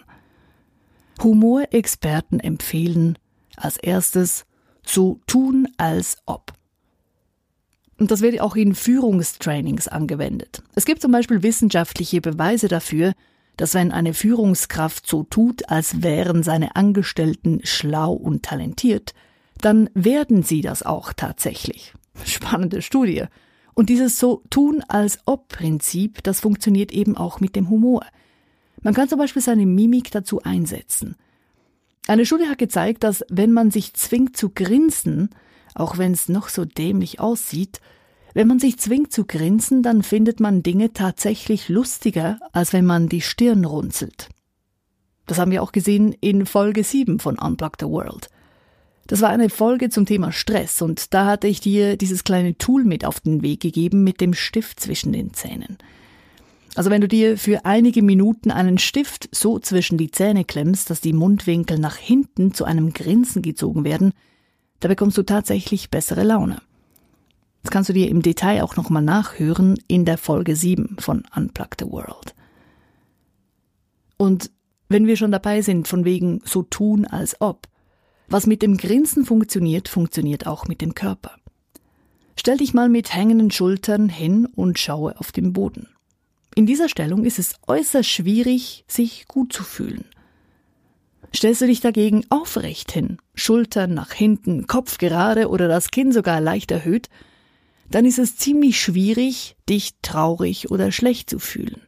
Humorexperten 1.21 2.39
empfehlen 2.39 3.17
als 3.55 3.77
erstes 3.77 4.45
so 4.85 5.19
tun 5.27 5.67
als 5.77 6.17
ob. 6.25 6.53
Und 7.99 8.09
das 8.09 8.21
wird 8.21 8.41
auch 8.41 8.55
in 8.55 8.73
Führungstrainings 8.73 9.87
angewendet. 9.87 10.63
Es 10.73 10.85
gibt 10.85 11.01
zum 11.01 11.11
Beispiel 11.11 11.43
wissenschaftliche 11.43 12.19
Beweise 12.19 12.67
dafür, 12.67 13.13
dass 13.57 13.75
wenn 13.75 13.91
eine 13.91 14.15
Führungskraft 14.15 15.05
so 15.05 15.21
tut, 15.23 15.69
als 15.69 16.01
wären 16.01 16.41
seine 16.41 16.75
Angestellten 16.75 17.59
schlau 17.63 18.13
und 18.13 18.43
talentiert, 18.43 19.13
dann 19.65 19.89
werden 19.93 20.43
sie 20.43 20.61
das 20.61 20.83
auch 20.83 21.13
tatsächlich. 21.13 21.93
Spannende 22.25 22.81
Studie. 22.81 23.25
Und 23.73 23.89
dieses 23.89 24.19
so 24.19 24.43
tun 24.49 24.83
als 24.87 25.19
ob 25.25 25.47
Prinzip, 25.47 26.23
das 26.23 26.41
funktioniert 26.41 26.91
eben 26.91 27.15
auch 27.15 27.39
mit 27.39 27.55
dem 27.55 27.69
Humor. 27.69 28.05
Man 28.81 28.93
kann 28.93 29.09
zum 29.09 29.19
Beispiel 29.19 29.41
seine 29.41 29.65
Mimik 29.65 30.11
dazu 30.11 30.41
einsetzen. 30.41 31.15
Eine 32.07 32.25
Studie 32.25 32.47
hat 32.47 32.57
gezeigt, 32.57 33.03
dass 33.03 33.23
wenn 33.29 33.51
man 33.51 33.71
sich 33.71 33.93
zwingt 33.93 34.35
zu 34.35 34.49
grinsen, 34.49 35.29
auch 35.75 35.97
wenn 35.97 36.11
es 36.11 36.29
noch 36.29 36.49
so 36.49 36.65
dämlich 36.65 37.19
aussieht, 37.19 37.79
wenn 38.33 38.47
man 38.47 38.59
sich 38.59 38.79
zwingt 38.79 39.11
zu 39.11 39.25
grinsen, 39.25 39.83
dann 39.83 40.03
findet 40.03 40.39
man 40.39 40.63
Dinge 40.63 40.93
tatsächlich 40.93 41.69
lustiger, 41.69 42.39
als 42.53 42.73
wenn 42.73 42.85
man 42.85 43.09
die 43.09 43.21
Stirn 43.21 43.65
runzelt. 43.65 44.29
Das 45.27 45.37
haben 45.37 45.51
wir 45.51 45.61
auch 45.61 45.71
gesehen 45.71 46.13
in 46.19 46.45
Folge 46.45 46.83
7 46.83 47.19
von 47.19 47.37
Unblock 47.37 47.77
the 47.79 47.87
World. 47.87 48.29
Das 49.07 49.21
war 49.21 49.29
eine 49.29 49.49
Folge 49.49 49.89
zum 49.89 50.05
Thema 50.05 50.31
Stress 50.31 50.81
und 50.81 51.13
da 51.13 51.25
hatte 51.25 51.47
ich 51.47 51.59
dir 51.59 51.97
dieses 51.97 52.23
kleine 52.23 52.57
Tool 52.57 52.83
mit 52.83 53.03
auf 53.03 53.19
den 53.19 53.41
Weg 53.41 53.59
gegeben 53.59 54.03
mit 54.03 54.21
dem 54.21 54.33
Stift 54.33 54.79
zwischen 54.79 55.11
den 55.11 55.33
Zähnen. 55.33 55.77
Also 56.75 56.89
wenn 56.89 57.01
du 57.01 57.07
dir 57.07 57.37
für 57.37 57.65
einige 57.65 58.01
Minuten 58.01 58.51
einen 58.51 58.77
Stift 58.77 59.27
so 59.33 59.59
zwischen 59.59 59.97
die 59.97 60.11
Zähne 60.11 60.45
klemmst, 60.45 60.89
dass 60.89 61.01
die 61.01 61.13
Mundwinkel 61.13 61.77
nach 61.77 61.97
hinten 61.97 62.53
zu 62.53 62.63
einem 62.63 62.93
Grinsen 62.93 63.41
gezogen 63.41 63.83
werden, 63.83 64.13
da 64.79 64.87
bekommst 64.87 65.17
du 65.17 65.23
tatsächlich 65.23 65.89
bessere 65.89 66.23
Laune. 66.23 66.61
Das 67.63 67.71
kannst 67.71 67.89
du 67.89 67.93
dir 67.93 68.09
im 68.09 68.21
Detail 68.21 68.63
auch 68.63 68.75
nochmal 68.75 69.03
nachhören 69.03 69.77
in 69.87 70.05
der 70.05 70.17
Folge 70.17 70.55
7 70.55 70.95
von 70.99 71.23
Unplug 71.35 71.75
the 71.79 71.85
World. 71.85 72.33
Und 74.17 74.51
wenn 74.87 75.07
wir 75.07 75.17
schon 75.17 75.31
dabei 75.31 75.61
sind, 75.61 75.87
von 75.87 76.05
wegen 76.05 76.41
so 76.43 76.63
tun 76.63 77.05
als 77.05 77.39
ob, 77.39 77.67
was 78.31 78.47
mit 78.47 78.61
dem 78.61 78.77
Grinsen 78.77 79.25
funktioniert, 79.25 79.89
funktioniert 79.89 80.47
auch 80.47 80.67
mit 80.67 80.81
dem 80.81 80.95
Körper. 80.95 81.35
Stell 82.39 82.57
dich 82.57 82.73
mal 82.73 82.89
mit 82.89 83.13
hängenden 83.13 83.51
Schultern 83.51 84.09
hin 84.09 84.45
und 84.45 84.79
schaue 84.79 85.19
auf 85.19 85.31
den 85.31 85.53
Boden. 85.53 85.89
In 86.55 86.65
dieser 86.65 86.89
Stellung 86.89 87.23
ist 87.23 87.39
es 87.39 87.55
äußerst 87.67 88.09
schwierig, 88.09 88.83
sich 88.87 89.27
gut 89.27 89.53
zu 89.53 89.63
fühlen. 89.63 90.05
Stellst 91.33 91.61
du 91.61 91.67
dich 91.67 91.79
dagegen 91.79 92.25
aufrecht 92.29 92.91
hin, 92.91 93.17
Schultern 93.35 93.93
nach 93.93 94.11
hinten, 94.11 94.67
Kopf 94.67 94.97
gerade 94.97 95.49
oder 95.49 95.67
das 95.67 95.91
Kinn 95.91 96.11
sogar 96.11 96.41
leicht 96.41 96.71
erhöht, 96.71 97.09
dann 97.89 98.05
ist 98.05 98.19
es 98.19 98.37
ziemlich 98.37 98.79
schwierig, 98.81 99.55
dich 99.69 99.91
traurig 100.01 100.71
oder 100.71 100.91
schlecht 100.91 101.29
zu 101.29 101.39
fühlen. 101.39 101.81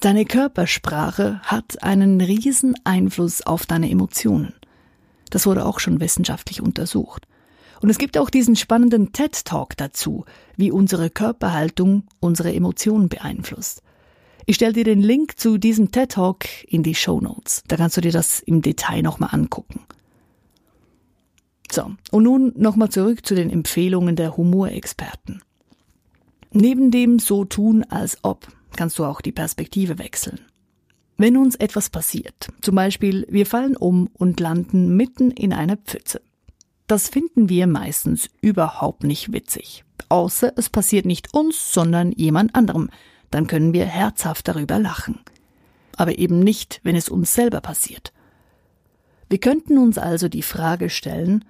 Deine 0.00 0.24
Körpersprache 0.24 1.40
hat 1.42 1.82
einen 1.82 2.20
riesen 2.20 2.74
Einfluss 2.82 3.42
auf 3.42 3.66
deine 3.66 3.88
Emotionen. 3.88 4.54
Das 5.32 5.46
wurde 5.46 5.64
auch 5.64 5.80
schon 5.80 5.98
wissenschaftlich 5.98 6.60
untersucht. 6.60 7.26
Und 7.80 7.88
es 7.88 7.96
gibt 7.96 8.18
auch 8.18 8.28
diesen 8.28 8.54
spannenden 8.54 9.12
TED 9.12 9.46
Talk 9.46 9.78
dazu, 9.78 10.26
wie 10.56 10.70
unsere 10.70 11.08
Körperhaltung 11.08 12.04
unsere 12.20 12.52
Emotionen 12.52 13.08
beeinflusst. 13.08 13.82
Ich 14.44 14.56
stelle 14.56 14.74
dir 14.74 14.84
den 14.84 15.00
Link 15.00 15.40
zu 15.40 15.56
diesem 15.56 15.90
TED 15.90 16.12
Talk 16.12 16.44
in 16.64 16.82
die 16.82 16.94
Show 16.94 17.18
Notes. 17.22 17.64
Da 17.66 17.78
kannst 17.78 17.96
du 17.96 18.02
dir 18.02 18.12
das 18.12 18.40
im 18.40 18.60
Detail 18.60 19.00
nochmal 19.00 19.30
angucken. 19.32 19.80
So, 21.70 21.92
und 22.10 22.24
nun 22.24 22.52
nochmal 22.54 22.90
zurück 22.90 23.24
zu 23.24 23.34
den 23.34 23.48
Empfehlungen 23.48 24.16
der 24.16 24.36
Humorexperten. 24.36 25.42
Neben 26.50 26.90
dem 26.90 27.18
so 27.18 27.46
tun 27.46 27.84
als 27.84 28.18
ob 28.20 28.46
kannst 28.76 28.98
du 28.98 29.06
auch 29.06 29.22
die 29.22 29.32
Perspektive 29.32 29.98
wechseln. 29.98 30.40
Wenn 31.22 31.36
uns 31.36 31.54
etwas 31.54 31.88
passiert, 31.88 32.48
zum 32.62 32.74
Beispiel 32.74 33.28
wir 33.30 33.46
fallen 33.46 33.76
um 33.76 34.08
und 34.14 34.40
landen 34.40 34.96
mitten 34.96 35.30
in 35.30 35.52
einer 35.52 35.76
Pfütze, 35.76 36.20
das 36.88 37.08
finden 37.08 37.48
wir 37.48 37.68
meistens 37.68 38.28
überhaupt 38.40 39.04
nicht 39.04 39.32
witzig. 39.32 39.84
Außer 40.08 40.52
es 40.56 40.68
passiert 40.68 41.06
nicht 41.06 41.32
uns, 41.32 41.72
sondern 41.72 42.10
jemand 42.10 42.56
anderem, 42.56 42.90
dann 43.30 43.46
können 43.46 43.72
wir 43.72 43.84
herzhaft 43.84 44.48
darüber 44.48 44.80
lachen. 44.80 45.20
Aber 45.96 46.18
eben 46.18 46.40
nicht, 46.40 46.80
wenn 46.82 46.96
es 46.96 47.08
uns 47.08 47.32
selber 47.32 47.60
passiert. 47.60 48.12
Wir 49.28 49.38
könnten 49.38 49.78
uns 49.78 49.98
also 49.98 50.28
die 50.28 50.42
Frage 50.42 50.90
stellen, 50.90 51.44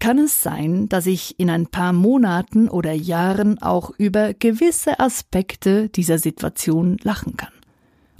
kann 0.00 0.18
es 0.18 0.42
sein, 0.42 0.88
dass 0.88 1.06
ich 1.06 1.38
in 1.38 1.50
ein 1.50 1.68
paar 1.68 1.92
Monaten 1.92 2.68
oder 2.68 2.92
Jahren 2.92 3.62
auch 3.62 3.92
über 3.96 4.34
gewisse 4.34 4.98
Aspekte 4.98 5.88
dieser 5.88 6.18
Situation 6.18 6.96
lachen 7.04 7.36
kann? 7.36 7.52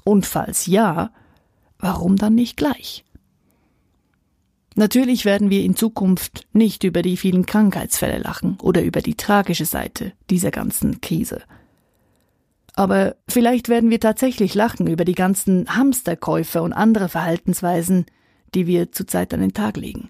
Und 0.04 0.26
falls 0.26 0.66
ja, 0.66 1.11
warum 1.78 2.16
dann 2.16 2.35
nicht 2.35 2.56
gleich? 2.56 3.04
Natürlich 4.75 5.25
werden 5.25 5.50
wir 5.50 5.62
in 5.62 5.76
Zukunft 5.76 6.47
nicht 6.52 6.85
über 6.85 7.02
die 7.02 7.16
vielen 7.16 7.44
Krankheitsfälle 7.44 8.18
lachen 8.18 8.59
oder 8.62 8.82
über 8.82 9.02
die 9.02 9.16
tragische 9.16 9.66
Seite 9.66 10.12
dieser 10.30 10.50
ganzen 10.50 11.00
Krise. 11.00 11.42
Aber 12.75 13.16
vielleicht 13.28 13.68
werden 13.68 13.90
wir 13.90 14.00
tatsächlich 14.00 14.54
lachen 14.54 14.87
über 14.87 15.04
die 15.04 15.14
ganzen 15.14 15.68
Hamsterkäufe 15.76 16.62
und 16.62 16.73
andere 16.73 17.11
Verhaltensweisen, 17.11 18.06
die 18.54 18.66
wir 18.66 18.92
zurzeit 18.92 19.35
an 19.35 19.40
den 19.40 19.52
Tag 19.52 19.76
legen. 19.76 20.09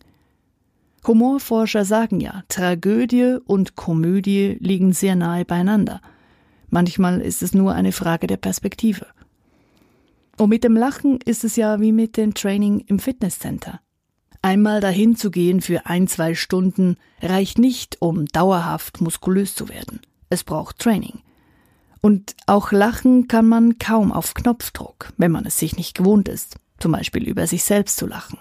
Humorforscher 1.04 1.84
sagen 1.84 2.20
ja, 2.20 2.44
Tragödie 2.48 3.38
und 3.44 3.74
Komödie 3.74 4.56
liegen 4.60 4.92
sehr 4.92 5.16
nahe 5.16 5.44
beieinander. 5.44 6.00
Manchmal 6.70 7.20
ist 7.20 7.42
es 7.42 7.52
nur 7.52 7.74
eine 7.74 7.90
Frage 7.90 8.28
der 8.28 8.36
Perspektive. 8.36 9.06
Und 10.38 10.48
mit 10.48 10.64
dem 10.64 10.76
Lachen 10.76 11.18
ist 11.24 11.44
es 11.44 11.56
ja 11.56 11.80
wie 11.80 11.92
mit 11.92 12.16
dem 12.16 12.34
Training 12.34 12.80
im 12.80 12.98
Fitnesscenter. 12.98 13.80
Einmal 14.40 14.80
dahin 14.80 15.14
zu 15.14 15.30
gehen 15.30 15.60
für 15.60 15.86
ein, 15.86 16.08
zwei 16.08 16.34
Stunden 16.34 16.96
reicht 17.20 17.58
nicht, 17.58 17.98
um 18.00 18.26
dauerhaft 18.26 19.00
muskulös 19.00 19.54
zu 19.54 19.68
werden. 19.68 20.00
Es 20.30 20.42
braucht 20.42 20.80
Training. 20.80 21.20
Und 22.00 22.34
auch 22.46 22.72
lachen 22.72 23.28
kann 23.28 23.46
man 23.46 23.78
kaum 23.78 24.10
auf 24.10 24.34
Knopfdruck, 24.34 25.12
wenn 25.16 25.30
man 25.30 25.46
es 25.46 25.58
sich 25.58 25.76
nicht 25.76 25.94
gewohnt 25.94 26.28
ist, 26.28 26.56
zum 26.80 26.90
Beispiel 26.90 27.28
über 27.28 27.46
sich 27.46 27.62
selbst 27.62 27.96
zu 27.96 28.06
lachen. 28.06 28.38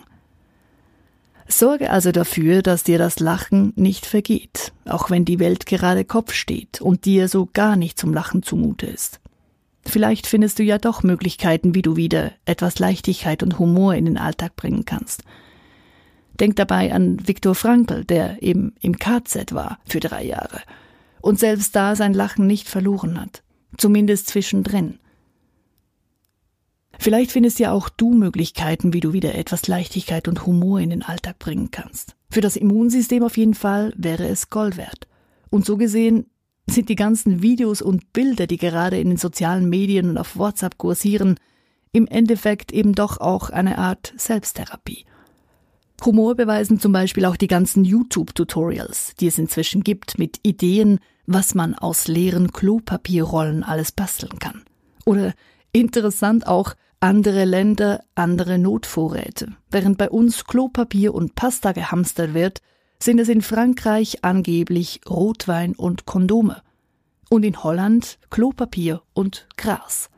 Sorge 1.47 1.91
also 1.91 2.11
dafür, 2.11 2.63
dass 2.63 2.83
dir 2.83 2.97
das 2.97 3.19
Lachen 3.19 3.73
nicht 3.75 4.07
vergeht, 4.07 4.73
auch 4.85 5.11
wenn 5.11 5.25
die 5.25 5.37
Welt 5.37 5.67
gerade 5.67 6.05
Kopf 6.05 6.33
steht 6.33 6.81
und 6.81 7.05
dir 7.05 7.27
so 7.27 7.47
gar 7.51 7.75
nicht 7.75 7.99
zum 7.99 8.13
Lachen 8.13 8.41
zumute 8.41 8.87
ist. 8.87 9.19
Vielleicht 9.85 10.27
findest 10.27 10.59
du 10.59 10.63
ja 10.63 10.77
doch 10.77 11.03
Möglichkeiten, 11.03 11.73
wie 11.73 11.81
du 11.81 11.95
wieder 11.95 12.31
etwas 12.45 12.79
Leichtigkeit 12.79 13.43
und 13.43 13.59
Humor 13.59 13.95
in 13.95 14.05
den 14.05 14.17
Alltag 14.17 14.55
bringen 14.55 14.85
kannst. 14.85 15.23
Denk 16.39 16.55
dabei 16.55 16.93
an 16.93 17.27
Viktor 17.27 17.55
Frankl, 17.55 18.05
der 18.05 18.41
eben 18.41 18.73
im 18.81 18.97
KZ 18.97 19.53
war 19.53 19.79
für 19.85 19.99
drei 19.99 20.23
Jahre 20.23 20.61
und 21.21 21.39
selbst 21.39 21.75
da 21.75 21.95
sein 21.95 22.13
Lachen 22.13 22.47
nicht 22.47 22.67
verloren 22.67 23.19
hat, 23.19 23.43
zumindest 23.77 24.27
zwischendrin. 24.27 24.99
Vielleicht 26.97 27.31
findest 27.31 27.59
ja 27.59 27.71
auch 27.71 27.89
du 27.89 28.13
Möglichkeiten, 28.13 28.93
wie 28.93 28.99
du 28.99 29.13
wieder 29.13 29.33
etwas 29.35 29.67
Leichtigkeit 29.67 30.27
und 30.27 30.45
Humor 30.45 30.79
in 30.79 30.91
den 30.91 31.03
Alltag 31.03 31.39
bringen 31.39 31.71
kannst. 31.71 32.15
Für 32.29 32.41
das 32.41 32.55
Immunsystem 32.55 33.23
auf 33.23 33.37
jeden 33.37 33.55
Fall 33.55 33.93
wäre 33.97 34.27
es 34.27 34.49
Gold 34.49 34.77
wert. 34.77 35.07
Und 35.49 35.65
so 35.65 35.77
gesehen 35.77 36.27
sind 36.69 36.89
die 36.89 36.95
ganzen 36.95 37.41
Videos 37.41 37.81
und 37.81 38.13
Bilder, 38.13 38.47
die 38.47 38.57
gerade 38.57 38.99
in 38.99 39.09
den 39.09 39.17
sozialen 39.17 39.69
Medien 39.69 40.09
und 40.09 40.17
auf 40.17 40.37
WhatsApp 40.37 40.77
kursieren, 40.77 41.37
im 41.91 42.07
Endeffekt 42.07 42.71
eben 42.71 42.93
doch 42.93 43.19
auch 43.19 43.49
eine 43.49 43.77
Art 43.77 44.13
Selbsttherapie. 44.15 45.05
Humor 46.05 46.35
beweisen 46.35 46.79
zum 46.79 46.91
Beispiel 46.91 47.25
auch 47.25 47.35
die 47.35 47.47
ganzen 47.47 47.83
YouTube-Tutorials, 47.83 49.13
die 49.19 49.27
es 49.27 49.37
inzwischen 49.37 49.83
gibt, 49.83 50.17
mit 50.17 50.39
Ideen, 50.43 50.99
was 51.27 51.53
man 51.53 51.75
aus 51.75 52.07
leeren 52.07 52.51
Klopapierrollen 52.51 53.63
alles 53.63 53.91
basteln 53.91 54.39
kann. 54.39 54.63
Oder 55.05 55.33
interessant 55.71 56.47
auch 56.47 56.73
andere 56.99 57.45
Länder, 57.45 58.03
andere 58.15 58.57
Notvorräte. 58.57 59.49
Während 59.69 59.97
bei 59.97 60.09
uns 60.09 60.45
Klopapier 60.45 61.13
und 61.13 61.35
Pasta 61.35 61.71
gehamstert 61.71 62.33
wird, 62.33 62.61
sind 63.03 63.19
es 63.19 63.29
in 63.29 63.41
Frankreich 63.41 64.23
angeblich 64.23 65.01
Rotwein 65.09 65.73
und 65.73 66.05
Kondome. 66.05 66.61
Und 67.29 67.43
in 67.43 67.63
Holland 67.63 68.19
Klopapier 68.29 69.01
und 69.13 69.47
Gras. 69.57 70.09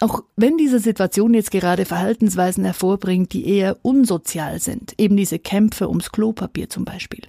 Auch 0.00 0.24
wenn 0.34 0.56
diese 0.56 0.80
Situation 0.80 1.34
jetzt 1.34 1.50
gerade 1.50 1.84
Verhaltensweisen 1.84 2.64
hervorbringt, 2.64 3.32
die 3.32 3.46
eher 3.46 3.76
unsozial 3.82 4.58
sind, 4.58 4.94
eben 4.98 5.16
diese 5.16 5.38
Kämpfe 5.38 5.88
ums 5.88 6.10
Klopapier 6.10 6.70
zum 6.70 6.84
Beispiel, 6.84 7.22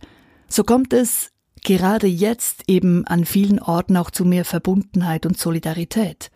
so 0.48 0.64
kommt 0.64 0.94
es 0.94 1.32
gerade 1.64 2.08
jetzt 2.08 2.64
eben 2.68 3.06
an 3.06 3.26
vielen 3.26 3.60
Orten 3.60 3.98
auch 3.98 4.10
zu 4.10 4.26
mehr 4.26 4.46
Verbundenheit 4.46 5.26
und 5.26 5.38
Solidarität. 5.38 6.32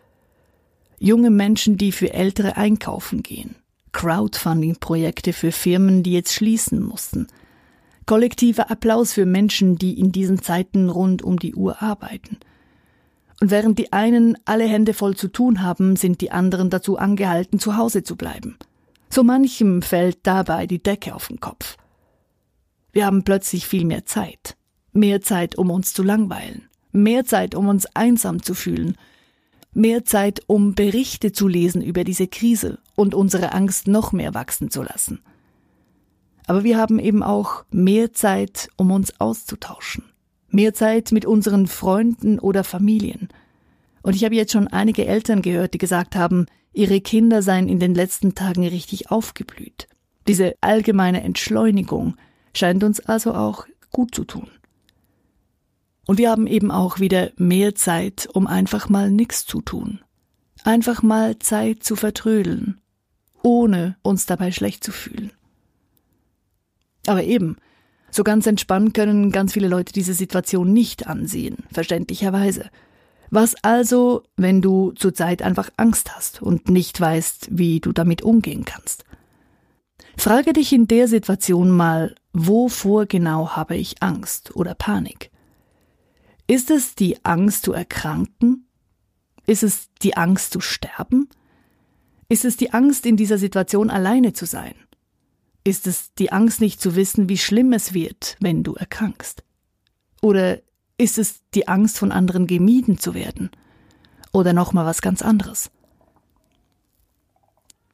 Junge 0.99 1.29
Menschen, 1.29 1.77
die 1.77 1.91
für 1.91 2.13
Ältere 2.13 2.57
einkaufen 2.57 3.23
gehen, 3.23 3.55
Crowdfunding-Projekte 3.93 5.33
für 5.33 5.51
Firmen, 5.51 6.03
die 6.03 6.13
jetzt 6.13 6.33
schließen 6.33 6.83
mussten, 6.83 7.27
kollektiver 8.05 8.71
Applaus 8.71 9.13
für 9.13 9.25
Menschen, 9.25 9.77
die 9.77 9.99
in 9.99 10.11
diesen 10.11 10.41
Zeiten 10.41 10.89
rund 10.89 11.21
um 11.21 11.39
die 11.39 11.55
Uhr 11.55 11.81
arbeiten– 11.81 12.37
und 13.41 13.51
während 13.51 13.79
die 13.79 13.91
einen 13.91 14.37
alle 14.45 14.65
Hände 14.65 14.93
voll 14.93 15.15
zu 15.15 15.27
tun 15.27 15.61
haben, 15.61 15.95
sind 15.95 16.21
die 16.21 16.31
anderen 16.31 16.69
dazu 16.69 16.97
angehalten, 16.97 17.59
zu 17.59 17.77
Hause 17.77 18.03
zu 18.03 18.15
bleiben. 18.15 18.57
So 19.09 19.23
manchem 19.23 19.81
fällt 19.81 20.19
dabei 20.23 20.67
die 20.67 20.81
Decke 20.81 21.13
auf 21.13 21.27
den 21.27 21.39
Kopf. 21.39 21.77
Wir 22.91 23.05
haben 23.05 23.23
plötzlich 23.23 23.67
viel 23.67 23.85
mehr 23.85 24.05
Zeit. 24.05 24.55
Mehr 24.93 25.21
Zeit, 25.21 25.57
um 25.57 25.69
uns 25.69 25.93
zu 25.93 26.01
langweilen. 26.01 26.69
Mehr 26.93 27.25
Zeit, 27.25 27.55
um 27.55 27.67
uns 27.67 27.85
einsam 27.93 28.41
zu 28.41 28.53
fühlen. 28.53 28.95
Mehr 29.73 30.05
Zeit, 30.05 30.41
um 30.47 30.73
Berichte 30.73 31.33
zu 31.33 31.49
lesen 31.49 31.81
über 31.81 32.05
diese 32.05 32.27
Krise 32.27 32.79
und 32.95 33.13
unsere 33.13 33.51
Angst 33.51 33.87
noch 33.89 34.13
mehr 34.13 34.33
wachsen 34.33 34.71
zu 34.71 34.81
lassen. 34.81 35.19
Aber 36.47 36.63
wir 36.63 36.77
haben 36.77 36.99
eben 36.99 37.23
auch 37.23 37.65
mehr 37.71 38.13
Zeit, 38.13 38.69
um 38.77 38.91
uns 38.91 39.19
auszutauschen 39.19 40.03
mehr 40.55 40.73
Zeit 40.73 41.11
mit 41.11 41.25
unseren 41.25 41.67
Freunden 41.67 42.39
oder 42.39 42.63
Familien. 42.63 43.29
Und 44.01 44.15
ich 44.15 44.23
habe 44.23 44.35
jetzt 44.35 44.53
schon 44.53 44.67
einige 44.67 45.05
Eltern 45.05 45.41
gehört, 45.41 45.73
die 45.73 45.77
gesagt 45.77 46.15
haben, 46.15 46.47
ihre 46.73 47.01
Kinder 47.01 47.41
seien 47.41 47.67
in 47.67 47.79
den 47.79 47.93
letzten 47.93 48.33
Tagen 48.35 48.65
richtig 48.65 49.11
aufgeblüht. 49.11 49.87
Diese 50.27 50.55
allgemeine 50.61 51.21
Entschleunigung 51.21 52.15
scheint 52.53 52.83
uns 52.83 52.99
also 53.01 53.33
auch 53.33 53.67
gut 53.91 54.15
zu 54.15 54.23
tun. 54.23 54.49
Und 56.07 56.17
wir 56.17 56.29
haben 56.29 56.47
eben 56.47 56.71
auch 56.71 56.99
wieder 56.99 57.31
mehr 57.35 57.75
Zeit, 57.75 58.27
um 58.31 58.47
einfach 58.47 58.89
mal 58.89 59.11
nichts 59.11 59.45
zu 59.45 59.61
tun. 59.61 59.99
Einfach 60.63 61.03
mal 61.03 61.37
Zeit 61.39 61.83
zu 61.83 61.95
vertrödeln, 61.95 62.79
ohne 63.41 63.97
uns 64.03 64.25
dabei 64.25 64.51
schlecht 64.51 64.83
zu 64.83 64.91
fühlen. 64.91 65.31
Aber 67.07 67.23
eben, 67.23 67.57
so 68.11 68.23
ganz 68.23 68.47
entspannt 68.47 68.93
können 68.93 69.31
ganz 69.31 69.53
viele 69.53 69.67
Leute 69.67 69.91
diese 69.91 70.13
Situation 70.13 70.71
nicht 70.71 71.07
ansehen, 71.07 71.57
verständlicherweise. 71.71 72.69
Was 73.29 73.55
also, 73.63 74.23
wenn 74.37 74.61
du 74.61 74.91
zurzeit 74.93 75.41
einfach 75.41 75.69
Angst 75.77 76.15
hast 76.15 76.41
und 76.41 76.69
nicht 76.69 76.99
weißt, 77.01 77.47
wie 77.51 77.79
du 77.79 77.91
damit 77.91 78.21
umgehen 78.21 78.65
kannst? 78.65 79.03
Frage 80.17 80.53
dich 80.53 80.71
in 80.71 80.87
der 80.87 81.07
Situation 81.07 81.71
mal, 81.71 82.15
wovor 82.31 83.05
genau 83.05 83.49
habe 83.55 83.75
ich 83.75 84.01
Angst 84.01 84.55
oder 84.55 84.75
Panik? 84.75 85.31
Ist 86.47 86.71
es 86.71 86.95
die 86.95 87.25
Angst 87.25 87.63
zu 87.63 87.73
erkranken? 87.73 88.67
Ist 89.45 89.63
es 89.63 89.89
die 90.01 90.15
Angst 90.15 90.53
zu 90.53 90.61
sterben? 90.61 91.27
Ist 92.29 92.45
es 92.45 92.57
die 92.57 92.71
Angst, 92.71 93.05
in 93.05 93.17
dieser 93.17 93.37
Situation 93.37 93.89
alleine 93.89 94.33
zu 94.33 94.45
sein? 94.45 94.75
Ist 95.65 95.87
es 95.87 96.13
die 96.13 96.31
Angst 96.31 96.61
nicht 96.61 96.79
zu 96.79 96.95
wissen, 96.95 97.27
wie 97.27 97.39
schlimm 97.39 97.73
es 97.73 97.93
wird, 97.93 98.37
wenn 98.39 98.63
du 98.63 98.75
erkrankst? 98.75 99.43
Oder 100.21 100.61
ist 100.97 101.17
es 101.17 101.41
die 101.55 101.67
Angst, 101.67 101.97
von 101.97 102.11
anderen 102.11 102.45
gemieden 102.45 102.99
zu 102.99 103.15
werden? 103.15 103.49
Oder 104.31 104.53
noch 104.53 104.73
mal 104.73 104.85
was 104.85 105.01
ganz 105.01 105.23
anderes? 105.23 105.71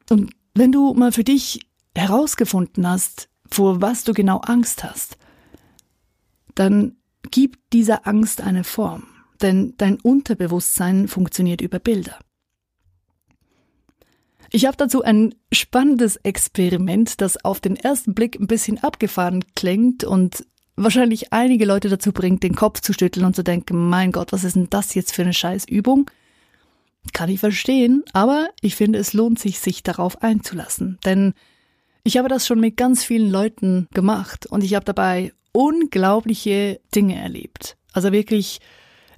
Und 0.09 0.33
wenn 0.53 0.73
du 0.73 0.93
mal 0.93 1.13
für 1.13 1.23
dich 1.23 1.61
herausgefunden 1.95 2.85
hast, 2.85 3.29
vor 3.49 3.81
was 3.81 4.03
du 4.03 4.13
genau 4.13 4.39
Angst 4.39 4.83
hast, 4.83 5.17
dann 6.55 6.97
gib 7.31 7.57
dieser 7.71 8.05
Angst 8.05 8.41
eine 8.41 8.65
Form, 8.65 9.07
denn 9.41 9.75
dein 9.77 9.97
Unterbewusstsein 9.99 11.07
funktioniert 11.07 11.61
über 11.61 11.79
Bilder. 11.79 12.19
Ich 14.53 14.65
habe 14.65 14.75
dazu 14.75 15.01
ein 15.01 15.33
spannendes 15.53 16.17
Experiment, 16.17 17.21
das 17.21 17.43
auf 17.43 17.61
den 17.61 17.77
ersten 17.77 18.13
Blick 18.13 18.37
ein 18.37 18.47
bisschen 18.47 18.83
abgefahren 18.83 19.45
klingt 19.55 20.03
und 20.03 20.45
wahrscheinlich 20.75 21.31
einige 21.31 21.65
Leute 21.65 21.87
dazu 21.87 22.11
bringt, 22.11 22.43
den 22.43 22.55
Kopf 22.55 22.81
zu 22.81 22.91
schütteln 22.91 23.25
und 23.25 23.35
zu 23.35 23.43
denken, 23.43 23.89
mein 23.89 24.11
Gott, 24.11 24.33
was 24.33 24.43
ist 24.43 24.57
denn 24.57 24.69
das 24.69 24.93
jetzt 24.93 25.15
für 25.15 25.21
eine 25.21 25.33
Scheißübung? 25.33 26.11
Kann 27.13 27.29
ich 27.29 27.39
verstehen, 27.39 28.03
aber 28.11 28.49
ich 28.61 28.75
finde, 28.75 28.99
es 28.99 29.13
lohnt 29.13 29.39
sich, 29.39 29.59
sich 29.59 29.83
darauf 29.83 30.21
einzulassen. 30.21 30.99
Denn 31.05 31.33
ich 32.03 32.17
habe 32.17 32.27
das 32.27 32.45
schon 32.45 32.59
mit 32.59 32.75
ganz 32.75 33.05
vielen 33.05 33.31
Leuten 33.31 33.87
gemacht 33.93 34.47
und 34.47 34.65
ich 34.65 34.75
habe 34.75 34.85
dabei 34.85 35.31
unglaubliche 35.53 36.81
Dinge 36.93 37.15
erlebt. 37.15 37.77
Also 37.93 38.11
wirklich 38.11 38.59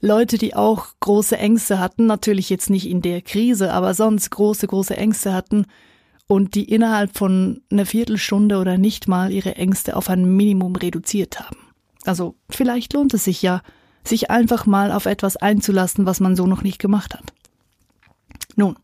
Leute, 0.04 0.38
die 0.38 0.54
auch 0.54 0.88
große 1.00 1.38
Ängste 1.38 1.80
hatten, 1.80 2.08
natürlich 2.08 2.50
jetzt 2.50 2.70
nicht 2.70 2.90
in 2.90 3.02
der 3.02 3.22
Krise, 3.22 3.72
aber 3.72 3.94
sonst 3.94 4.30
große, 4.32 4.68
große 4.68 4.98
Ängste 4.98 5.34
hatten 5.34 5.66
und 6.28 6.56
die 6.56 6.70
innerhalb 6.70 7.18
von 7.18 7.62
einer 7.72 7.86
Viertelstunde 7.86 8.58
oder 8.58 8.78
nicht 8.78 9.08
mal 9.08 9.32
ihre 9.32 9.56
Ängste 9.56 9.96
auf 9.96 10.10
ein 10.10 10.36
Minimum 10.36 10.76
reduziert 10.76 11.40
haben. 11.40 11.56
Also 12.04 12.36
vielleicht 12.50 12.92
lohnt 12.92 13.14
es 13.14 13.24
sich 13.24 13.42
ja, 13.42 13.62
sich 14.04 14.30
einfach 14.30 14.66
mal 14.66 14.92
auf 14.92 15.06
etwas 15.06 15.38
einzulassen, 15.38 16.06
was 16.06 16.20
man 16.20 16.36
so 16.36 16.48
noch 16.48 16.64
nicht 16.64 16.80
gemacht 16.80 17.14
hat. 17.14 17.32
Nun, 18.58 18.76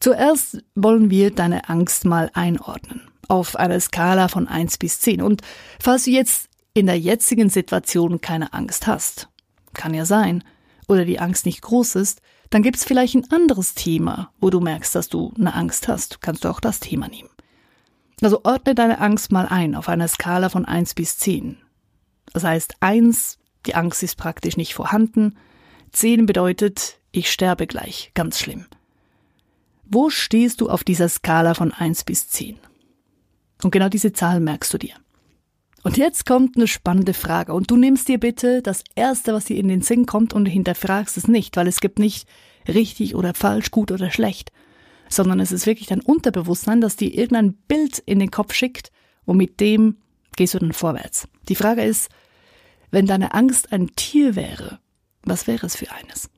zuerst 0.00 0.64
wollen 0.74 1.10
wir 1.10 1.32
deine 1.32 1.68
Angst 1.68 2.06
mal 2.06 2.30
einordnen. 2.32 3.02
auf 3.28 3.56
einer 3.56 3.78
Skala 3.78 4.28
von 4.28 4.48
1 4.48 4.78
bis 4.78 5.00
10. 5.00 5.20
Und 5.20 5.42
falls 5.78 6.04
du 6.04 6.10
jetzt 6.10 6.48
in 6.72 6.86
der 6.86 6.98
jetzigen 6.98 7.50
Situation 7.50 8.22
keine 8.22 8.54
Angst 8.54 8.86
hast, 8.86 9.28
kann 9.74 9.94
ja 9.94 10.04
sein, 10.04 10.44
oder 10.88 11.04
die 11.04 11.20
Angst 11.20 11.46
nicht 11.46 11.62
groß 11.62 11.96
ist, 11.96 12.20
dann 12.50 12.62
gibt 12.62 12.76
es 12.76 12.84
vielleicht 12.84 13.14
ein 13.14 13.30
anderes 13.30 13.74
Thema, 13.74 14.30
wo 14.40 14.50
du 14.50 14.60
merkst, 14.60 14.94
dass 14.94 15.08
du 15.08 15.32
eine 15.38 15.54
Angst 15.54 15.88
hast. 15.88 16.20
Kannst 16.20 16.44
du 16.44 16.48
auch 16.48 16.60
das 16.60 16.80
Thema 16.80 17.08
nehmen. 17.08 17.30
Also 18.20 18.40
ordne 18.44 18.74
deine 18.74 19.00
Angst 19.00 19.32
mal 19.32 19.46
ein 19.46 19.74
auf 19.74 19.88
einer 19.88 20.06
Skala 20.06 20.48
von 20.48 20.64
1 20.64 20.94
bis 20.94 21.18
10. 21.18 21.56
Das 22.32 22.44
heißt, 22.44 22.76
1, 22.80 23.38
die 23.66 23.74
Angst 23.74 24.02
ist 24.02 24.16
praktisch 24.16 24.56
nicht 24.56 24.74
vorhanden. 24.74 25.36
10 25.92 26.26
bedeutet, 26.26 26.98
ich 27.10 27.32
sterbe 27.32 27.66
gleich, 27.66 28.12
ganz 28.14 28.38
schlimm. 28.38 28.66
Wo 29.84 30.08
stehst 30.08 30.60
du 30.60 30.70
auf 30.70 30.84
dieser 30.84 31.08
Skala 31.08 31.54
von 31.54 31.72
1 31.72 32.04
bis 32.04 32.28
10? 32.28 32.58
Und 33.62 33.70
genau 33.70 33.88
diese 33.88 34.12
Zahl 34.12 34.40
merkst 34.40 34.72
du 34.72 34.78
dir. 34.78 34.94
Und 35.82 35.96
jetzt 35.96 36.26
kommt 36.26 36.56
eine 36.56 36.68
spannende 36.68 37.14
Frage. 37.14 37.52
Und 37.54 37.70
du 37.70 37.76
nimmst 37.76 38.08
dir 38.08 38.18
bitte 38.18 38.62
das 38.62 38.84
Erste, 38.94 39.32
was 39.32 39.46
dir 39.46 39.56
in 39.56 39.68
den 39.68 39.82
Sinn 39.82 40.06
kommt 40.06 40.32
und 40.32 40.46
hinterfragst 40.46 41.16
es 41.16 41.26
nicht, 41.26 41.56
weil 41.56 41.66
es 41.66 41.80
gibt 41.80 41.98
nicht 41.98 42.28
richtig 42.68 43.14
oder 43.14 43.34
falsch, 43.34 43.70
gut 43.70 43.90
oder 43.90 44.10
schlecht, 44.10 44.52
sondern 45.08 45.40
es 45.40 45.50
ist 45.50 45.66
wirklich 45.66 45.88
dein 45.88 46.00
Unterbewusstsein, 46.00 46.80
das 46.80 46.96
dir 46.96 47.12
irgendein 47.12 47.54
Bild 47.54 47.98
in 47.98 48.20
den 48.20 48.30
Kopf 48.30 48.54
schickt 48.54 48.92
und 49.24 49.36
mit 49.36 49.58
dem 49.60 49.96
gehst 50.36 50.54
du 50.54 50.58
dann 50.58 50.72
vorwärts. 50.72 51.28
Die 51.48 51.56
Frage 51.56 51.82
ist, 51.82 52.08
wenn 52.90 53.06
deine 53.06 53.34
Angst 53.34 53.72
ein 53.72 53.88
Tier 53.96 54.36
wäre, 54.36 54.78
was 55.24 55.46
wäre 55.46 55.66
es 55.66 55.76
für 55.76 55.90
eines? 55.90 56.30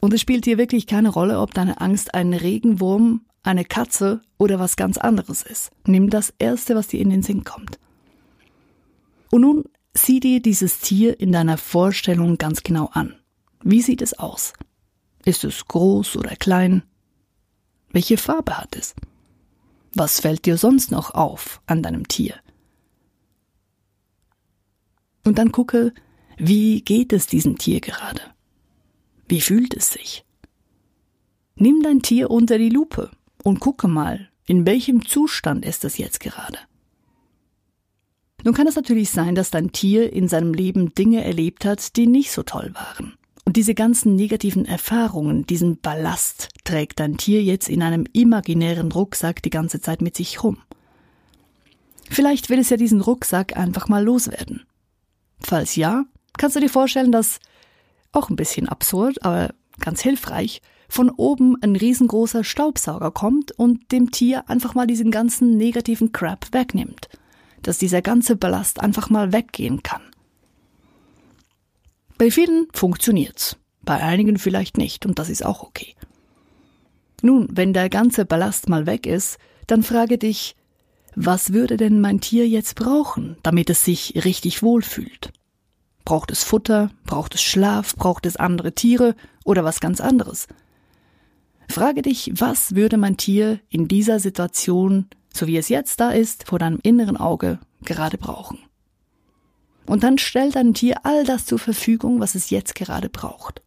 Und 0.00 0.12
es 0.12 0.20
spielt 0.20 0.46
dir 0.46 0.58
wirklich 0.58 0.86
keine 0.86 1.10
Rolle, 1.10 1.40
ob 1.40 1.54
deine 1.54 1.80
Angst 1.80 2.14
ein 2.14 2.34
Regenwurm, 2.34 3.22
eine 3.42 3.64
Katze 3.64 4.22
oder 4.38 4.58
was 4.58 4.76
ganz 4.76 4.98
anderes 4.98 5.42
ist. 5.42 5.70
Nimm 5.86 6.10
das 6.10 6.32
Erste, 6.38 6.74
was 6.74 6.88
dir 6.88 7.00
in 7.00 7.10
den 7.10 7.22
Sinn 7.22 7.44
kommt. 7.44 7.78
Und 9.30 9.42
nun 9.42 9.64
sieh 9.94 10.20
dir 10.20 10.40
dieses 10.40 10.80
Tier 10.80 11.18
in 11.18 11.32
deiner 11.32 11.58
Vorstellung 11.58 12.38
ganz 12.38 12.62
genau 12.62 12.86
an. 12.92 13.16
Wie 13.62 13.82
sieht 13.82 14.02
es 14.02 14.18
aus? 14.18 14.52
Ist 15.24 15.44
es 15.44 15.66
groß 15.66 16.16
oder 16.16 16.36
klein? 16.36 16.82
Welche 17.90 18.16
Farbe 18.16 18.58
hat 18.58 18.76
es? 18.76 18.94
Was 19.94 20.20
fällt 20.20 20.46
dir 20.46 20.56
sonst 20.56 20.90
noch 20.90 21.14
auf 21.14 21.60
an 21.66 21.82
deinem 21.82 22.08
Tier? 22.08 22.34
Und 25.24 25.38
dann 25.38 25.52
gucke, 25.52 25.92
wie 26.38 26.80
geht 26.82 27.12
es 27.12 27.26
diesem 27.26 27.58
Tier 27.58 27.80
gerade? 27.80 28.22
Wie 29.28 29.40
fühlt 29.40 29.74
es 29.74 29.90
sich? 29.90 30.24
Nimm 31.54 31.82
dein 31.82 32.02
Tier 32.02 32.30
unter 32.30 32.58
die 32.58 32.70
Lupe 32.70 33.10
und 33.42 33.60
gucke 33.60 33.88
mal, 33.88 34.28
in 34.46 34.66
welchem 34.66 35.06
Zustand 35.06 35.64
ist 35.64 35.84
es 35.84 35.98
jetzt 35.98 36.20
gerade. 36.20 36.58
Nun 38.44 38.54
kann 38.54 38.66
es 38.66 38.76
natürlich 38.76 39.10
sein, 39.10 39.34
dass 39.34 39.50
dein 39.50 39.72
Tier 39.72 40.12
in 40.12 40.28
seinem 40.28 40.52
Leben 40.52 40.94
Dinge 40.94 41.24
erlebt 41.24 41.64
hat, 41.64 41.96
die 41.96 42.06
nicht 42.06 42.32
so 42.32 42.42
toll 42.42 42.72
waren. 42.74 43.14
Und 43.44 43.56
diese 43.56 43.74
ganzen 43.74 44.14
negativen 44.14 44.64
Erfahrungen, 44.64 45.46
diesen 45.46 45.78
Ballast 45.80 46.48
trägt 46.64 47.00
dein 47.00 47.16
Tier 47.16 47.42
jetzt 47.42 47.68
in 47.68 47.82
einem 47.82 48.04
imaginären 48.12 48.90
Rucksack 48.92 49.42
die 49.42 49.50
ganze 49.50 49.80
Zeit 49.80 50.00
mit 50.00 50.16
sich 50.16 50.42
rum. 50.42 50.58
Vielleicht 52.08 52.50
will 52.50 52.58
es 52.58 52.70
ja 52.70 52.76
diesen 52.76 53.00
Rucksack 53.00 53.56
einfach 53.56 53.88
mal 53.88 54.04
loswerden. 54.04 54.62
Falls 55.40 55.76
ja, 55.76 56.04
kannst 56.36 56.56
du 56.56 56.60
dir 56.60 56.68
vorstellen, 56.68 57.10
dass, 57.10 57.40
auch 58.12 58.28
ein 58.28 58.36
bisschen 58.36 58.68
absurd, 58.68 59.24
aber 59.24 59.54
ganz 59.80 60.02
hilfreich, 60.02 60.60
von 60.92 61.08
oben 61.08 61.56
ein 61.62 61.74
riesengroßer 61.74 62.44
Staubsauger 62.44 63.12
kommt 63.12 63.50
und 63.52 63.90
dem 63.92 64.10
Tier 64.10 64.50
einfach 64.50 64.74
mal 64.74 64.86
diesen 64.86 65.10
ganzen 65.10 65.56
negativen 65.56 66.12
Crap 66.12 66.52
wegnimmt. 66.52 67.08
Dass 67.62 67.78
dieser 67.78 68.02
ganze 68.02 68.36
Ballast 68.36 68.78
einfach 68.78 69.08
mal 69.08 69.32
weggehen 69.32 69.82
kann. 69.82 70.02
Bei 72.18 72.30
vielen 72.30 72.66
funktioniert's, 72.74 73.56
bei 73.80 74.02
einigen 74.02 74.38
vielleicht 74.38 74.76
nicht 74.76 75.06
und 75.06 75.18
das 75.18 75.30
ist 75.30 75.46
auch 75.46 75.62
okay. 75.62 75.94
Nun, 77.22 77.48
wenn 77.50 77.72
der 77.72 77.88
ganze 77.88 78.26
Ballast 78.26 78.68
mal 78.68 78.84
weg 78.84 79.06
ist, 79.06 79.38
dann 79.68 79.82
frage 79.82 80.18
dich, 80.18 80.56
was 81.14 81.54
würde 81.54 81.78
denn 81.78 82.02
mein 82.02 82.20
Tier 82.20 82.46
jetzt 82.46 82.74
brauchen, 82.74 83.38
damit 83.42 83.70
es 83.70 83.82
sich 83.82 84.26
richtig 84.26 84.62
wohlfühlt? 84.62 85.32
Braucht 86.04 86.30
es 86.30 86.44
Futter, 86.44 86.90
braucht 87.06 87.34
es 87.34 87.42
Schlaf, 87.42 87.96
braucht 87.96 88.26
es 88.26 88.36
andere 88.36 88.74
Tiere 88.74 89.14
oder 89.44 89.64
was 89.64 89.80
ganz 89.80 89.98
anderes? 90.02 90.48
Frage 91.72 92.02
dich, 92.02 92.30
was 92.34 92.74
würde 92.74 92.96
mein 92.96 93.16
Tier 93.16 93.60
in 93.68 93.88
dieser 93.88 94.20
Situation, 94.20 95.06
so 95.32 95.46
wie 95.46 95.56
es 95.56 95.68
jetzt 95.68 96.00
da 96.00 96.10
ist, 96.10 96.46
vor 96.46 96.58
deinem 96.58 96.78
inneren 96.82 97.16
Auge 97.16 97.58
gerade 97.84 98.18
brauchen. 98.18 98.58
Und 99.86 100.02
dann 100.02 100.18
stell 100.18 100.52
deinem 100.52 100.74
Tier 100.74 101.04
all 101.04 101.24
das 101.24 101.46
zur 101.46 101.58
Verfügung, 101.58 102.20
was 102.20 102.34
es 102.34 102.50
jetzt 102.50 102.74
gerade 102.74 103.08
braucht. 103.08 103.62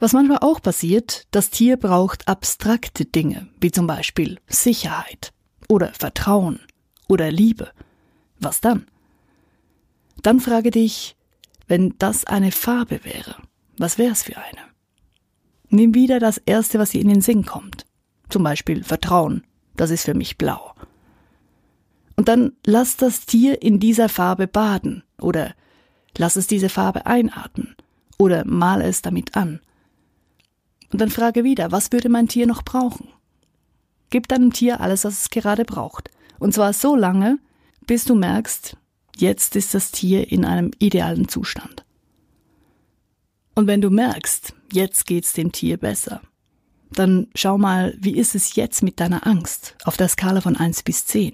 Was 0.00 0.12
manchmal 0.12 0.38
auch 0.38 0.60
passiert, 0.62 1.26
das 1.32 1.50
Tier 1.50 1.76
braucht 1.76 2.28
abstrakte 2.28 3.04
Dinge, 3.04 3.48
wie 3.60 3.70
zum 3.70 3.86
Beispiel 3.86 4.38
Sicherheit 4.46 5.32
oder 5.68 5.92
Vertrauen 5.92 6.60
oder 7.08 7.30
Liebe. 7.30 7.70
Was 8.40 8.60
dann? 8.60 8.86
Dann 10.22 10.40
frage 10.40 10.70
dich, 10.70 11.16
wenn 11.66 11.94
das 11.98 12.24
eine 12.24 12.52
Farbe 12.52 13.04
wäre, 13.04 13.36
was 13.76 13.98
wäre 13.98 14.12
es 14.12 14.22
für 14.22 14.36
eine? 14.36 14.67
Nimm 15.70 15.94
wieder 15.94 16.18
das 16.18 16.38
Erste, 16.38 16.78
was 16.78 16.90
dir 16.90 17.00
in 17.00 17.08
den 17.08 17.20
Sinn 17.20 17.44
kommt. 17.44 17.84
Zum 18.28 18.42
Beispiel 18.42 18.84
Vertrauen. 18.84 19.44
Das 19.76 19.90
ist 19.90 20.04
für 20.04 20.14
mich 20.14 20.38
blau. 20.38 20.74
Und 22.16 22.28
dann 22.28 22.52
lass 22.66 22.96
das 22.96 23.26
Tier 23.26 23.62
in 23.62 23.78
dieser 23.78 24.08
Farbe 24.08 24.48
baden 24.48 25.04
oder 25.20 25.54
lass 26.16 26.36
es 26.36 26.46
diese 26.46 26.68
Farbe 26.68 27.06
einatmen 27.06 27.76
oder 28.18 28.44
mal 28.44 28.82
es 28.82 29.02
damit 29.02 29.36
an. 29.36 29.60
Und 30.92 31.00
dann 31.00 31.10
frage 31.10 31.44
wieder, 31.44 31.70
was 31.70 31.92
würde 31.92 32.08
mein 32.08 32.28
Tier 32.28 32.46
noch 32.46 32.62
brauchen? 32.62 33.08
Gib 34.10 34.26
deinem 34.26 34.52
Tier 34.52 34.80
alles, 34.80 35.04
was 35.04 35.20
es 35.20 35.30
gerade 35.30 35.64
braucht. 35.64 36.10
Und 36.38 36.54
zwar 36.54 36.72
so 36.72 36.96
lange, 36.96 37.38
bis 37.86 38.04
du 38.04 38.14
merkst, 38.14 38.76
jetzt 39.16 39.54
ist 39.54 39.74
das 39.74 39.92
Tier 39.92 40.32
in 40.32 40.44
einem 40.44 40.70
idealen 40.78 41.28
Zustand. 41.28 41.84
Und 43.58 43.66
wenn 43.66 43.80
du 43.80 43.90
merkst, 43.90 44.54
jetzt 44.72 45.04
geht's 45.04 45.32
dem 45.32 45.50
Tier 45.50 45.78
besser, 45.78 46.20
dann 46.92 47.26
schau 47.34 47.58
mal, 47.58 47.96
wie 47.98 48.16
ist 48.16 48.36
es 48.36 48.54
jetzt 48.54 48.84
mit 48.84 49.00
deiner 49.00 49.26
Angst 49.26 49.74
auf 49.82 49.96
der 49.96 50.06
Skala 50.06 50.40
von 50.40 50.54
1 50.54 50.84
bis 50.84 51.06
10? 51.06 51.32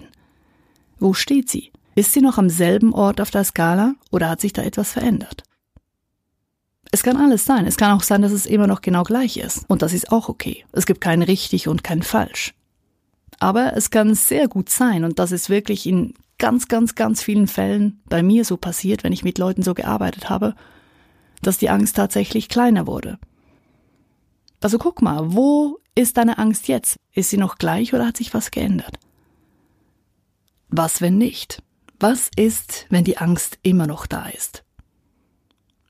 Wo 0.97 1.13
steht 1.13 1.51
sie? 1.51 1.71
Ist 1.93 2.13
sie 2.13 2.21
noch 2.21 2.39
am 2.39 2.49
selben 2.49 2.95
Ort 2.95 3.21
auf 3.21 3.29
der 3.29 3.43
Skala 3.43 3.93
oder 4.09 4.27
hat 4.27 4.41
sich 4.41 4.53
da 4.53 4.63
etwas 4.63 4.93
verändert? 4.93 5.43
Es 6.89 7.03
kann 7.03 7.17
alles 7.17 7.45
sein. 7.45 7.67
Es 7.67 7.77
kann 7.77 7.95
auch 7.95 8.01
sein, 8.01 8.23
dass 8.23 8.31
es 8.31 8.47
immer 8.47 8.65
noch 8.65 8.81
genau 8.81 9.03
gleich 9.03 9.37
ist. 9.37 9.63
Und 9.67 9.83
das 9.83 9.93
ist 9.93 10.11
auch 10.11 10.27
okay. 10.27 10.65
Es 10.71 10.87
gibt 10.87 11.01
kein 11.01 11.21
richtig 11.21 11.67
und 11.67 11.83
kein 11.83 12.01
falsch. 12.01 12.55
Aber 13.37 13.77
es 13.77 13.91
kann 13.91 14.15
sehr 14.15 14.47
gut 14.47 14.69
sein, 14.69 15.03
und 15.03 15.19
das 15.19 15.31
ist 15.31 15.51
wirklich 15.51 15.85
in 15.85 16.15
ganz, 16.39 16.69
ganz, 16.69 16.95
ganz 16.95 17.21
vielen 17.21 17.47
Fällen 17.47 18.01
bei 18.09 18.23
mir 18.23 18.45
so 18.45 18.57
passiert, 18.57 19.03
wenn 19.03 19.13
ich 19.13 19.23
mit 19.23 19.37
Leuten 19.37 19.61
so 19.61 19.75
gearbeitet 19.75 20.27
habe, 20.27 20.55
dass 21.41 21.57
die 21.57 21.69
Angst 21.69 21.95
tatsächlich 21.95 22.49
kleiner 22.49 22.87
wurde. 22.87 23.19
Also 24.61 24.77
guck 24.77 25.01
mal, 25.01 25.33
wo 25.33 25.79
ist 25.95 26.17
deine 26.17 26.37
Angst 26.37 26.67
jetzt? 26.67 26.97
Ist 27.13 27.29
sie 27.29 27.37
noch 27.37 27.57
gleich 27.57 27.93
oder 27.93 28.07
hat 28.07 28.17
sich 28.17 28.33
was 28.33 28.51
geändert? 28.51 28.97
Was, 30.69 31.01
wenn 31.01 31.17
nicht? 31.17 31.61
Was 31.99 32.29
ist, 32.35 32.85
wenn 32.89 33.03
die 33.03 33.17
Angst 33.17 33.59
immer 33.61 33.87
noch 33.87 34.05
da 34.05 34.27
ist? 34.27 34.63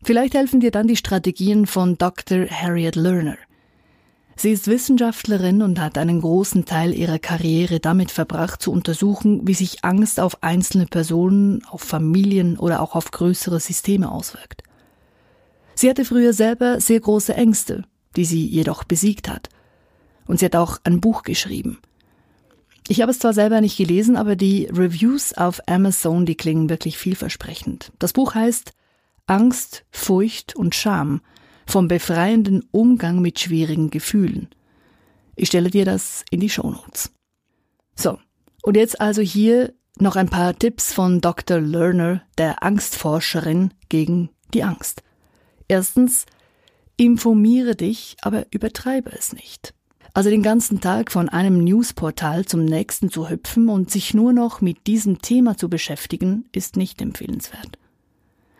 Vielleicht 0.03 0.35
helfen 0.35 0.59
dir 0.59 0.69
dann 0.69 0.87
die 0.87 0.97
Strategien 0.97 1.65
von 1.65 1.97
Dr. 1.97 2.47
Harriet 2.47 2.95
Lerner. 2.95 3.37
Sie 4.35 4.51
ist 4.51 4.67
Wissenschaftlerin 4.67 5.61
und 5.61 5.79
hat 5.79 5.97
einen 5.97 6.19
großen 6.19 6.65
Teil 6.65 6.93
ihrer 6.93 7.19
Karriere 7.19 7.79
damit 7.79 8.11
verbracht, 8.11 8.61
zu 8.61 8.71
untersuchen, 8.71 9.47
wie 9.47 9.53
sich 9.53 9.85
Angst 9.85 10.19
auf 10.19 10.43
einzelne 10.43 10.85
Personen, 10.85 11.63
auf 11.65 11.81
Familien 11.81 12.59
oder 12.59 12.81
auch 12.81 12.95
auf 12.95 13.11
größere 13.11 13.59
Systeme 13.61 14.11
auswirkt. 14.11 14.61
Sie 15.75 15.89
hatte 15.89 16.05
früher 16.05 16.33
selber 16.33 16.79
sehr 16.79 16.99
große 16.99 17.33
Ängste, 17.33 17.83
die 18.15 18.25
sie 18.25 18.45
jedoch 18.45 18.83
besiegt 18.83 19.29
hat. 19.29 19.49
Und 20.25 20.39
sie 20.39 20.45
hat 20.45 20.55
auch 20.55 20.79
ein 20.83 21.01
Buch 21.01 21.23
geschrieben. 21.23 21.79
Ich 22.87 23.01
habe 23.01 23.11
es 23.11 23.19
zwar 23.19 23.33
selber 23.33 23.61
nicht 23.61 23.77
gelesen, 23.77 24.15
aber 24.15 24.35
die 24.35 24.67
Reviews 24.71 25.33
auf 25.33 25.59
Amazon, 25.67 26.25
die 26.25 26.35
klingen 26.35 26.69
wirklich 26.69 26.97
vielversprechend. 26.97 27.91
Das 27.99 28.13
Buch 28.13 28.35
heißt 28.35 28.71
Angst, 29.27 29.85
Furcht 29.91 30.55
und 30.55 30.75
Scham 30.75 31.21
vom 31.65 31.87
befreienden 31.87 32.63
Umgang 32.71 33.21
mit 33.21 33.39
schwierigen 33.39 33.89
Gefühlen. 33.89 34.49
Ich 35.35 35.47
stelle 35.47 35.71
dir 35.71 35.83
das 35.83 36.23
in 36.29 36.39
die 36.39 36.49
Shownotes. 36.49 37.11
So, 37.95 38.19
und 38.61 38.77
jetzt 38.77 39.01
also 39.01 39.21
hier 39.21 39.73
noch 39.97 40.15
ein 40.15 40.29
paar 40.29 40.57
Tipps 40.57 40.93
von 40.93 41.21
Dr. 41.21 41.59
Lerner, 41.59 42.21
der 42.37 42.63
Angstforscherin 42.63 43.73
gegen 43.89 44.29
die 44.53 44.63
Angst. 44.63 45.01
Erstens, 45.67 46.25
informiere 46.97 47.75
dich, 47.75 48.17
aber 48.21 48.45
übertreibe 48.51 49.11
es 49.11 49.33
nicht. 49.33 49.73
Also 50.13 50.29
den 50.29 50.43
ganzen 50.43 50.79
Tag 50.79 51.11
von 51.11 51.27
einem 51.27 51.63
Newsportal 51.63 52.45
zum 52.45 52.63
nächsten 52.63 53.11
zu 53.11 53.29
hüpfen 53.29 53.67
und 53.67 53.91
sich 53.91 54.13
nur 54.13 54.31
noch 54.31 54.61
mit 54.61 54.87
diesem 54.87 55.21
Thema 55.21 55.57
zu 55.57 55.69
beschäftigen, 55.69 56.45
ist 56.53 56.77
nicht 56.77 57.01
empfehlenswert. 57.01 57.77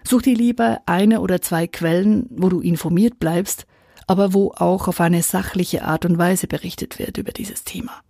Such 0.04 0.24
dir 0.24 0.36
lieber 0.36 0.82
eine 0.86 1.22
oder 1.22 1.42
zwei 1.42 1.66
Quellen, 1.68 2.28
wo 2.30 2.50
du 2.50 2.60
informiert 2.60 3.20
bleibst, 3.20 3.66
aber 4.06 4.34
wo 4.34 4.52
auch 4.52 4.88
auf 4.88 5.00
eine 5.00 5.24
sachliche 5.24 5.84
Art 5.84 6.06
und 6.06 6.18
Weise 6.18 6.48
berichtet 6.48 7.00
wird 7.00 7.18
über 7.18 7.32
dieses 7.32 7.64
Thema. 7.64 8.02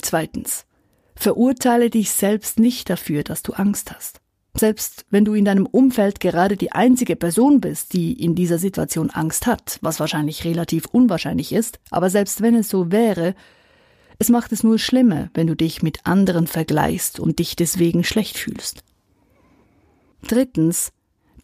Zweitens. 0.00 0.66
Verurteile 1.18 1.88
dich 1.88 2.10
selbst 2.10 2.58
nicht 2.58 2.90
dafür, 2.90 3.24
dass 3.24 3.42
du 3.42 3.54
Angst 3.54 3.90
hast. 3.90 4.20
Selbst 4.58 5.04
wenn 5.10 5.24
du 5.24 5.34
in 5.34 5.44
deinem 5.44 5.66
Umfeld 5.66 6.20
gerade 6.20 6.56
die 6.56 6.72
einzige 6.72 7.16
Person 7.16 7.60
bist, 7.60 7.92
die 7.92 8.12
in 8.12 8.34
dieser 8.34 8.58
Situation 8.58 9.10
Angst 9.10 9.46
hat, 9.46 9.78
was 9.82 10.00
wahrscheinlich 10.00 10.44
relativ 10.44 10.86
unwahrscheinlich 10.86 11.52
ist, 11.52 11.78
aber 11.90 12.08
selbst 12.08 12.40
wenn 12.40 12.54
es 12.54 12.68
so 12.68 12.90
wäre, 12.90 13.34
es 14.18 14.30
macht 14.30 14.52
es 14.52 14.62
nur 14.64 14.78
schlimmer, 14.78 15.28
wenn 15.34 15.46
du 15.46 15.54
dich 15.54 15.82
mit 15.82 16.06
anderen 16.06 16.46
vergleichst 16.46 17.20
und 17.20 17.38
dich 17.38 17.54
deswegen 17.54 18.02
schlecht 18.02 18.38
fühlst. 18.38 18.82
Drittens, 20.26 20.90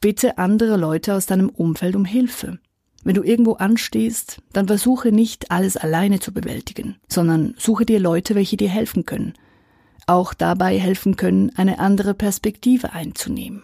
bitte 0.01 0.39
andere 0.39 0.77
Leute 0.79 1.15
aus 1.15 1.27
deinem 1.27 1.51
Umfeld 1.51 1.95
um 1.97 2.07
Hilfe. 2.07 2.59
Wenn 3.05 3.15
du 3.15 3.23
irgendwo 3.23 3.55
anstehst, 3.55 4.41
dann 4.53 4.69
versuche 4.69 5.13
nicht 5.13 5.51
alles 5.51 5.77
alleine 5.77 6.21
zu 6.21 6.33
bewältigen, 6.33 6.97
sondern 7.09 7.55
suche 7.59 7.85
dir 7.85 8.01
Leute, 8.01 8.35
welche 8.35 8.57
dir 8.57 8.71
helfen 8.71 9.05
können– 9.05 9.35
auch 10.07 10.35
dabei 10.35 10.79
helfen 10.79 11.17
können, 11.17 11.51
eine 11.57 11.79
andere 11.79 12.15
Perspektive 12.15 12.93
einzunehmen. 12.93 13.63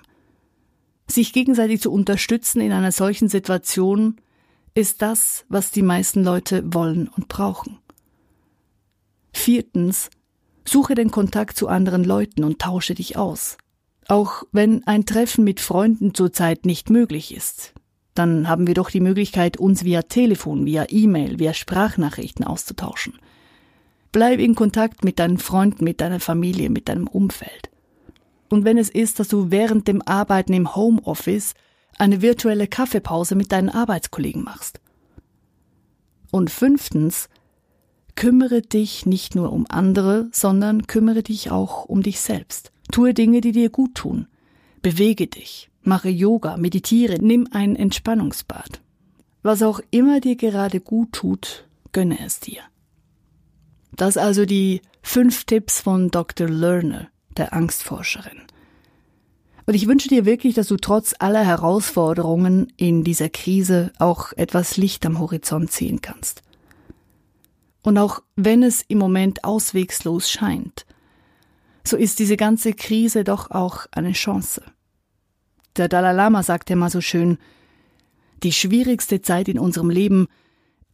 Sich 1.06 1.32
gegenseitig 1.32 1.80
zu 1.80 1.90
unterstützen 1.90 2.60
in 2.60 2.72
einer 2.72 2.92
solchen 2.92 3.28
Situation 3.28 4.16
ist 4.74 5.02
das, 5.02 5.44
was 5.48 5.70
die 5.70 5.82
meisten 5.82 6.22
Leute 6.22 6.62
wollen 6.72 7.08
und 7.08 7.28
brauchen. 7.28 7.78
Viertens, 9.32 10.10
suche 10.64 10.94
den 10.94 11.10
Kontakt 11.10 11.56
zu 11.56 11.68
anderen 11.68 12.04
Leuten 12.04 12.44
und 12.44 12.60
tausche 12.60 12.94
dich 12.94 13.16
aus. 13.16 13.56
Auch 14.06 14.44
wenn 14.52 14.86
ein 14.86 15.06
Treffen 15.06 15.44
mit 15.44 15.60
Freunden 15.60 16.14
zurzeit 16.14 16.66
nicht 16.66 16.90
möglich 16.90 17.34
ist, 17.34 17.74
dann 18.14 18.48
haben 18.48 18.66
wir 18.66 18.74
doch 18.74 18.90
die 18.90 19.00
Möglichkeit, 19.00 19.56
uns 19.56 19.84
via 19.84 20.02
Telefon, 20.02 20.66
via 20.66 20.86
E-Mail, 20.88 21.38
via 21.38 21.54
Sprachnachrichten 21.54 22.44
auszutauschen. 22.44 23.14
Bleib 24.12 24.38
in 24.40 24.54
Kontakt 24.54 25.04
mit 25.04 25.18
deinen 25.18 25.38
Freunden, 25.38 25.84
mit 25.84 26.00
deiner 26.00 26.20
Familie, 26.20 26.70
mit 26.70 26.88
deinem 26.88 27.06
Umfeld. 27.06 27.70
Und 28.48 28.64
wenn 28.64 28.78
es 28.78 28.88
ist, 28.88 29.20
dass 29.20 29.28
du 29.28 29.50
während 29.50 29.86
dem 29.88 30.00
Arbeiten 30.02 30.52
im 30.54 30.74
Homeoffice 30.74 31.54
eine 31.98 32.22
virtuelle 32.22 32.66
Kaffeepause 32.66 33.34
mit 33.34 33.52
deinen 33.52 33.68
Arbeitskollegen 33.68 34.42
machst. 34.42 34.80
Und 36.30 36.50
fünftens, 36.50 37.28
kümmere 38.14 38.62
dich 38.62 39.06
nicht 39.06 39.34
nur 39.34 39.52
um 39.52 39.66
andere, 39.68 40.28
sondern 40.32 40.86
kümmere 40.86 41.22
dich 41.22 41.50
auch 41.50 41.84
um 41.84 42.02
dich 42.02 42.20
selbst. 42.20 42.72
Tue 42.90 43.14
Dinge, 43.14 43.40
die 43.40 43.52
dir 43.52 43.70
gut 43.70 43.94
tun. 43.94 44.26
Bewege 44.80 45.26
dich, 45.26 45.70
mache 45.82 46.08
Yoga, 46.08 46.56
meditiere, 46.56 47.18
nimm 47.20 47.48
ein 47.50 47.76
Entspannungsbad. 47.76 48.80
Was 49.42 49.62
auch 49.62 49.80
immer 49.90 50.20
dir 50.20 50.36
gerade 50.36 50.80
gut 50.80 51.12
tut, 51.12 51.68
gönne 51.92 52.18
es 52.24 52.40
dir. 52.40 52.62
Das 53.98 54.16
also 54.16 54.46
die 54.46 54.80
fünf 55.02 55.44
Tipps 55.44 55.80
von 55.80 56.12
Dr. 56.12 56.48
Lerner, 56.48 57.08
der 57.36 57.52
Angstforscherin. 57.52 58.42
Und 59.66 59.74
ich 59.74 59.88
wünsche 59.88 60.08
dir 60.08 60.24
wirklich, 60.24 60.54
dass 60.54 60.68
du 60.68 60.76
trotz 60.76 61.16
aller 61.18 61.44
Herausforderungen 61.44 62.72
in 62.76 63.02
dieser 63.02 63.28
Krise 63.28 63.92
auch 63.98 64.32
etwas 64.34 64.76
Licht 64.76 65.04
am 65.04 65.18
Horizont 65.18 65.72
sehen 65.72 66.00
kannst. 66.00 66.42
Und 67.82 67.98
auch 67.98 68.22
wenn 68.36 68.62
es 68.62 68.82
im 68.86 68.98
Moment 68.98 69.42
auswegslos 69.42 70.30
scheint, 70.30 70.86
so 71.82 71.96
ist 71.96 72.20
diese 72.20 72.36
ganze 72.36 72.74
Krise 72.74 73.24
doch 73.24 73.50
auch 73.50 73.86
eine 73.90 74.12
Chance. 74.12 74.62
Der 75.76 75.88
Dalai 75.88 76.12
Lama 76.12 76.44
sagte 76.44 76.76
mal 76.76 76.90
so 76.90 77.00
schön, 77.00 77.36
die 78.44 78.52
schwierigste 78.52 79.22
Zeit 79.22 79.48
in 79.48 79.58
unserem 79.58 79.90
Leben 79.90 80.28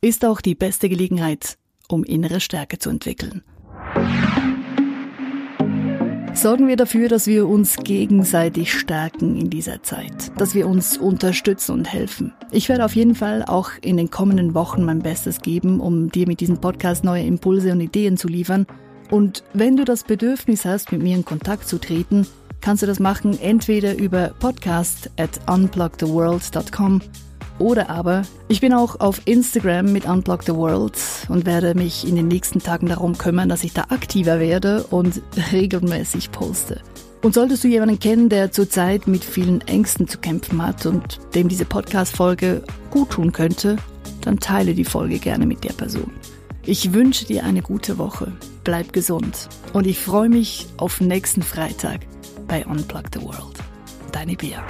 ist 0.01 0.25
auch 0.25 0.41
die 0.41 0.55
beste 0.55 0.89
Gelegenheit, 0.89 1.59
um 1.89 2.05
innere 2.05 2.41
Stärke 2.41 2.79
zu 2.79 2.91
entwickeln. 2.91 3.43
Sorgen 6.35 6.67
wir 6.67 6.77
dafür, 6.77 7.09
dass 7.09 7.29
wir 7.29 7.49
uns 7.49 7.77
gegenseitig 7.77 8.75
stärken 8.75 9.37
in 9.37 9.51
dieser 9.51 9.85
Zeit, 9.85 10.33
dass 10.37 10.55
wir 10.55 10.67
uns 10.67 10.99
unterstützen 10.99 11.73
und 11.73 11.91
helfen. 11.93 12.33
Ich 12.51 12.69
werde 12.69 12.85
auf 12.85 12.97
jeden 12.97 13.15
Fall 13.15 13.45
auch 13.45 13.71
in 13.81 13.97
den 13.97 14.11
kommenden 14.11 14.53
Wochen 14.53 14.85
mein 14.85 14.99
Bestes 14.99 15.41
geben, 15.41 15.79
um 15.79 16.11
dir 16.11 16.27
mit 16.27 16.41
diesem 16.41 16.61
Podcast 16.61 17.05
neue 17.05 17.25
Impulse 17.25 17.71
und 17.71 17.81
Ideen 17.81 18.17
zu 18.17 18.27
liefern. 18.27 18.67
Und 19.11 19.45
wenn 19.53 19.77
du 19.77 19.85
das 19.85 20.03
Bedürfnis 20.03 20.65
hast, 20.65 20.91
mit 20.91 21.03
mir 21.03 21.17
in 21.17 21.25
Kontakt 21.25 21.69
zu 21.69 21.79
treten, 21.79 22.27
kannst 22.61 22.83
du 22.83 22.87
das 22.87 22.99
machen 22.99 23.39
entweder 23.41 23.97
über 23.97 24.33
podcast 24.41 25.11
at 25.17 25.39
unplugtheworld.com 25.49 27.01
oder 27.59 27.91
aber, 27.91 28.23
ich 28.49 28.61
bin 28.61 28.73
auch 28.73 29.01
auf 29.01 29.23
Instagram 29.27 29.93
mit 29.93 30.07
Unblock 30.07 30.43
the 30.45 30.55
World 30.55 30.99
und 31.29 31.47
werde 31.47 31.75
mich 31.75 32.07
in 32.07 32.17
den 32.17 32.29
nächsten 32.29 32.61
Tagen 32.61 32.89
darum 32.89 33.17
kümmern, 33.17 33.49
dass 33.49 33.65
ich 33.65 33.73
da 33.73 33.83
aktiver 33.91 34.41
werde 34.41 34.85
und 34.85 35.23
regelmäßig 35.53 36.31
poste. 36.33 36.81
Und 37.23 37.33
solltest 37.33 37.65
du 37.65 37.69
jemanden 37.69 37.99
kennen, 37.99 38.29
der 38.29 38.53
zurzeit 38.53 39.07
mit 39.07 39.25
vielen 39.25 39.63
Ängsten 39.63 40.07
zu 40.07 40.19
kämpfen 40.19 40.61
hat 40.63 40.85
und 40.85 41.21
dem 41.35 41.49
diese 41.49 41.65
Podcast-Folge 41.65 42.63
gut 42.91 43.11
tun 43.11 43.33
könnte, 43.33 43.77
dann 44.21 44.41
teile 44.41 44.75
die 44.75 44.85
Folge 44.85 45.19
gerne 45.19 45.47
mit 45.47 45.65
der 45.65 45.73
Person. 45.73 46.11
Ich 46.67 46.93
wünsche 46.93 47.25
dir 47.25 47.45
eine 47.45 47.63
gute 47.63 47.99
Woche, 47.99 48.33
bleib 48.63 48.93
gesund 48.93 49.49
und 49.73 49.87
ich 49.87 49.99
freue 49.99 50.29
mich 50.29 50.67
auf 50.77 51.01
nächsten 51.01 51.43
Freitag 51.43 52.01
bei 52.47 52.65
Unplug 52.67 53.05
the 53.13 53.23
World. 53.23 53.59
Deine 54.13 54.35
Bea. 54.35 54.63